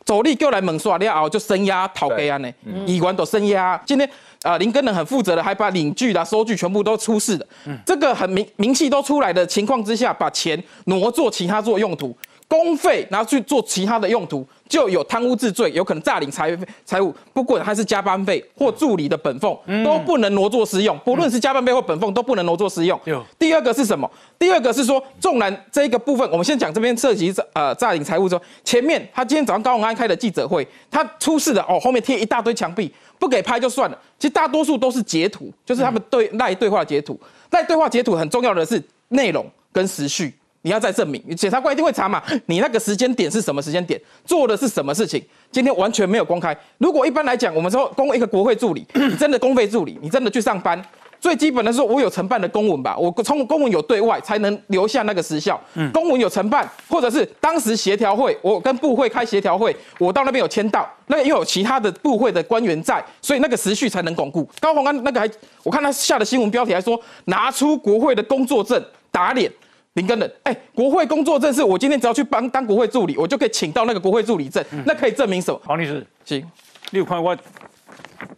[0.05, 2.51] 走力过来猛刷，你熬就声压讨给安呢，
[2.87, 3.81] 议员都声压。
[3.87, 4.09] 今天
[4.43, 7.47] 啊，林根人很负责的，还把领据啦、收据全部都出示的，
[7.85, 12.17] 这个很名名气都出来的情况之下，把钱挪做其他做用途。
[12.51, 16.51] 公费拿去做其他的用途，就有贪污治罪，有可能诈领财
[16.85, 17.15] 财物。
[17.33, 20.99] 不管他是加班费或助理的本俸，都不能挪作私用。
[21.05, 23.01] 不论是加班费或本俸，都不能挪作私用。
[23.39, 24.11] 第二个是什么？
[24.37, 33.97] 第二个是说，纵然这个部分，我们先讲这边涉及呃诈领财物说，前面他今天早上高永安开的记者会，他出示的哦，后面贴一大堆墙壁，不给拍就算了。
[34.19, 37.17] 其实大多数都是截图，就是他们对赖对话截图。
[37.53, 40.35] 赖对话截图很重要的是内容跟时序。
[40.63, 42.23] 你要再证明，检察官一定会查嘛？
[42.47, 43.99] 你那个时间点是什么时间点？
[44.27, 45.23] 做的是什么事情？
[45.51, 46.57] 今天完全没有公开。
[46.79, 50.81] 如果一般来讲，我们说公一个国会助理，你真的公费助理，你真的去上班，
[51.19, 52.95] 最基本的是我有承办的公文吧？
[52.99, 55.59] 我从公文有对外才能留下那个时效。
[55.95, 64.47] 公文有承办，或者是当时协调会，我跟部会开协调会，我到那边有签到，那又有其他的部会的官员在，所以那个时序才能巩固。
[64.61, 65.31] 高鸿安那个还，
[65.63, 69.51] 我看他下的新闻标题还说拿出国会的工作证打脸。
[69.95, 75.61] 林根人，哎，国会工作证是我今天只要去帮当国会助理，我就可以请到那个国会助理证，那可以证明什么？
[75.64, 76.49] 黄律师，行，
[76.91, 77.36] 你有看我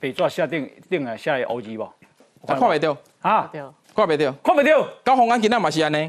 [0.00, 1.86] 被抓下定定来下来 O G 不？
[2.46, 4.88] 看不到啊，看不到，看不到。
[5.05, 6.09] 高鸿安今天嘛是安尼，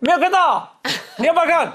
[0.00, 0.80] 没有看到，
[1.18, 1.72] 你要不要看？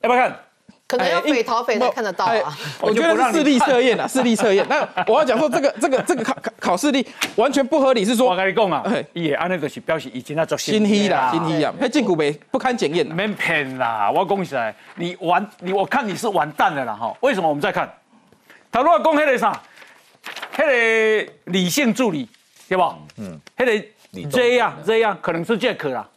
[0.00, 0.40] 要不要看？
[0.88, 2.56] 可能要匪逃匪才看得到啊！
[2.80, 4.66] 我觉得是视力测验啊，视力测验。
[4.70, 8.82] 那我要讲说，这个这个这个考考考视力完全不合理，是说我跟你讲啊，
[9.12, 13.06] 也按那个是表示已经在做新黑啦，新黑啊，那禁股呗，不堪检验。
[13.06, 17.14] 没骗啦，我恭喜来，你完你我看你是完蛋了啦哈！
[17.20, 17.46] 为什么？
[17.46, 17.86] 我们再看，
[18.72, 19.60] 他如果讲那个啥，
[20.56, 22.26] 那个理性助理
[22.66, 22.96] 对吧？
[23.18, 23.84] 嗯，那个
[24.30, 26.08] 这样这样可能是借口啦，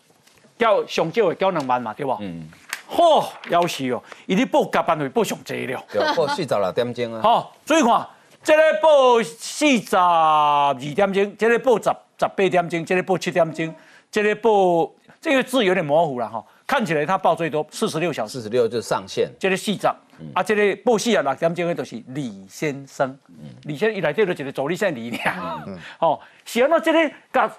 [0.58, 2.18] 叫上少的交两万嘛对吧？
[2.22, 2.48] 嗯。
[2.92, 4.04] 嚯，夭寿哦！
[4.26, 5.82] 伊咧报加班费报上济了，
[6.16, 7.22] 报四十六点钟啊。
[7.22, 8.06] 好，注意看，
[8.44, 13.74] 这个报四十二点钟，这个报十十八点钟，这个报七点钟，
[14.12, 16.44] 这个报这个字有点模糊了哈。
[16.68, 19.30] 看起来他报最多四十六小时，四十六就是上限。
[19.40, 19.88] 这个四十，
[20.34, 23.18] 啊，这个报四十六点钟的都是李先生，
[23.64, 25.64] 李先生伊来这就一个助理姓李俩，
[26.00, 27.52] 哦，是安怎这个加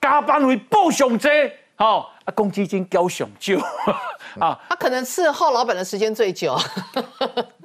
[0.00, 1.28] 加班费报上济。
[1.74, 3.54] 好，公积金交上少
[4.40, 6.56] 啊，他可能伺候老板的时间最久。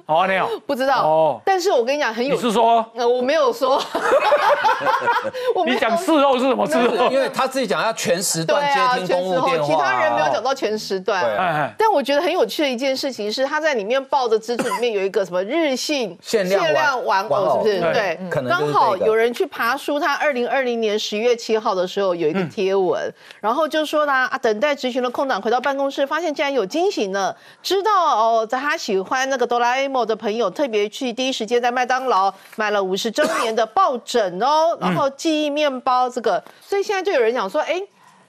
[0.06, 1.02] 好，你有不知道？
[1.02, 2.34] 哦，但是我跟你讲，很有。
[2.34, 2.84] 你是说？
[2.94, 3.82] 呃，我没有说。
[5.64, 7.10] 你讲伺候是什么伺候？
[7.10, 11.22] 因为他自己讲要全时段接听公务电话，其他人没有讲到全时段。
[11.24, 11.74] 对。
[11.78, 17.92] 但我觉得很有趣的一件事情是，他在里面抱着蜘蛛里面有一个什么日信限量玩偶，是不是？
[17.94, 18.18] 对。
[18.30, 30.02] 可能刚好有人去爬书，他二零二零年十月七号的时候有一个贴文，然后就说啦啊，等待执行的空档回到办公室，发现竟然有惊喜呢，知道哦，在他喜欢那个哆啦 A 梦。
[30.02, 37.80] 我的朋友特别去第一时间在麦当劳买了五十周年的抱枕哦，然后记忆面包这个，所以现在就有人讲说，哎。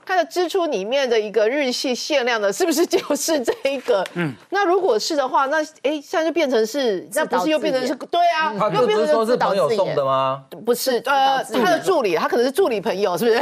[0.05, 4.05] 它的支出里面的一个日系限量的，是不是就是这一个？
[4.13, 7.95] 嗯，那如果是的话，那哎，现在就变成是，那不是又变成是？
[7.95, 10.43] 对啊，又变成说是朋友送的吗？
[10.65, 13.41] 不是，呃，他的助理，他可能是助理朋友，是不是？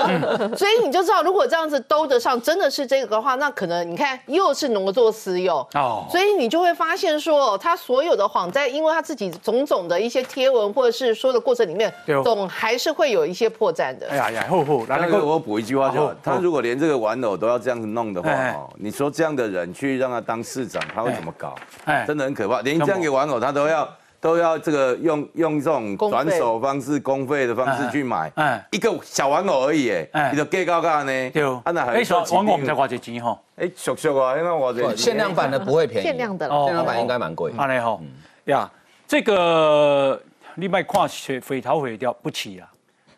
[0.56, 6.06] 所以你就知道，如果这样子兜得上，真的是这个的话，那可能你看又是挪作私用哦。
[6.10, 11.92] 所以你就会发现说，他所有的谎在，因为他自己种种的一些贴文或者是说的过程里面，
[12.24, 14.08] 总还是会有一些破绽的。
[14.08, 15.89] 哎呀呀，吼吼，那个我补一句话。
[16.22, 21.54] 他如果连这个玩偶都要这样子弄的话，哦，你说这样的人去让他当市长，他会怎么搞？
[21.84, 22.60] 哎，真的很可怕。
[22.62, 23.88] 连这样一个玩偶他都要
[24.20, 28.66] 都要这个用用这种转手方式、公费的方式去买，哎。
[28.70, 31.30] 一个小玩偶而已，哎哎，你就计高价呢？
[31.30, 36.64] 对，啊那还哎，说玩偶唔才话，花这钱吼，哎，俗俗啊，因为我这限量版的不会便宜，限量的哦。
[36.66, 37.52] 限量版应该蛮贵。
[37.56, 38.00] 安尼吼。
[38.44, 38.70] 呀，
[39.06, 40.20] 这个
[40.54, 42.68] 你卖看水匪头毁掉不起啊，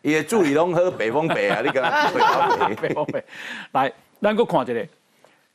[0.03, 2.75] 伊的助理拢喝北风北啊， 你跟他北。
[2.75, 3.23] 北风北，
[3.71, 3.91] 来，
[4.21, 4.87] 咱个看一下，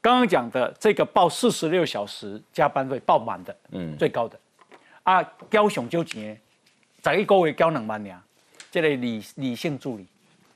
[0.01, 4.39] 刚刚讲的这个报四十六小时加班费报满的，嗯，最高的，
[5.03, 6.39] 啊，交上少钱
[7.03, 8.21] 的，十一个月交两万两，
[8.71, 10.07] 这个理理性助理，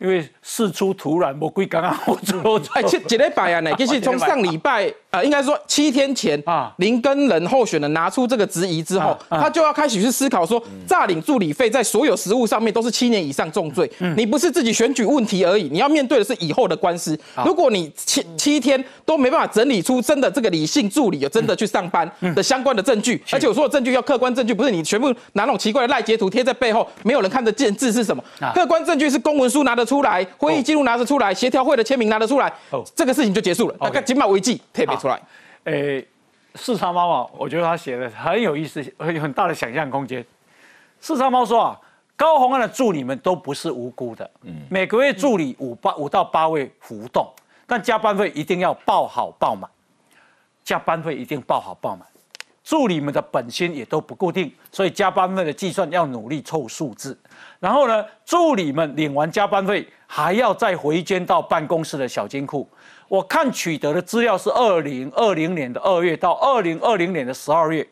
[0.03, 9.41] 因为事出突然，我归刚刚我做，哎，这几礼拜啊 呢，其实从上礼拜呃，应该说七天前啊，林根人候选人拿出这个质疑之后，啊啊。
[9.43, 13.91] 他就要开始去思考说，诈领助理费在所有实务上面都是七年以上重罪。
[14.17, 17.19] 你不是自己选举问题而已，你要面对的是以后的官司。
[17.45, 28.25] 如果你七七天都没办法整理出真的这个理性助理有真的去上班的相关的证据，而且我说的证据要客观证据，不是你全部拿那种奇怪的赖截图贴在背后，没有人看得见字是什么。
[28.55, 32.51] 客观证据是公文书拿得出来，会议记录拿得出来，协调会的签名拿得出来，
[32.95, 33.77] 这个事情就结束了。
[33.79, 35.21] 大概金马危机特别出来。
[35.65, 36.07] 诶，
[36.55, 40.25] 四叉猫啊，我觉得他写的很有意思，很有很大的想象空间。
[41.01, 41.81] 四叉猫说啊，
[42.17, 44.31] 高鸿安的助理们都不是无辜的，
[44.71, 47.29] 每个月助理五八五到八位浮动，
[47.67, 49.69] 但加班费一定要报好报满，
[50.63, 52.07] 加班费一定报好报满。
[52.65, 57.19] 助理们的本薪也都不固定，所以加班费的计算要努力凑数字。
[57.59, 62.69] 然后呢，助理们领完加班费还要再回捐到办公室的小金库。
[63.09, 67.87] 我看取得的资料是二零二零年的二月到二零二零年的十二月，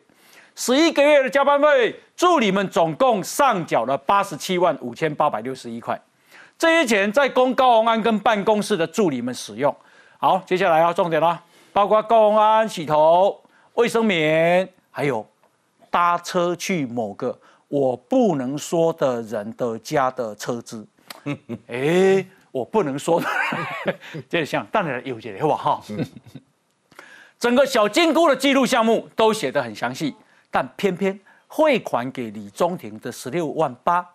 [0.55, 5.99] 十一个月的加班费，助理们总共上缴了八十七万五千八百六十一块。
[6.57, 9.75] 这些钱在供高鸿安跟办公室的助理们使用。
[10.17, 11.41] 好，接下来要重点啦，
[11.73, 13.40] 包括高鸿安洗头、
[13.73, 15.25] 卫生棉，还有
[15.89, 20.85] 搭车去某个我不能说的人的家的车资。
[21.67, 23.27] 哎，我不能说的，
[24.29, 25.83] 这像当然有些好不好？
[27.39, 30.15] 整个小金库的记录项目都写得很详细，
[30.51, 34.07] 但偏偏汇款给李宗廷的十六万八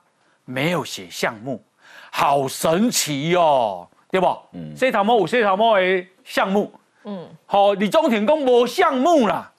[0.45, 1.63] 没有写项目，
[2.11, 4.27] 好神奇哦，对不？
[4.53, 6.73] 嗯，这头毛有这头毛的项目，
[7.07, 9.51] 嗯，好，李宗廷公没项目啦。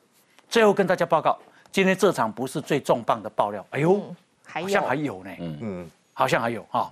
[0.50, 1.38] 最后跟大家报告，
[1.72, 4.02] 今天这场不是最重磅的爆料，哎呦，
[4.46, 6.92] 还好像还有呢，嗯嗯，好像还有哈。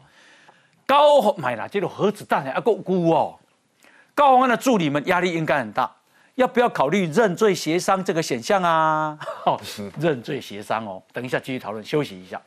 [0.85, 3.37] 高鸿买了这种核子弹还够估哦，
[4.13, 5.93] 高鸿安的助理们压力应该很大，
[6.35, 9.17] 要不要考虑认罪协商这个选项啊？
[9.45, 9.59] 哦，
[9.99, 12.41] 认罪协商哦，等一下继续讨论，休息一下。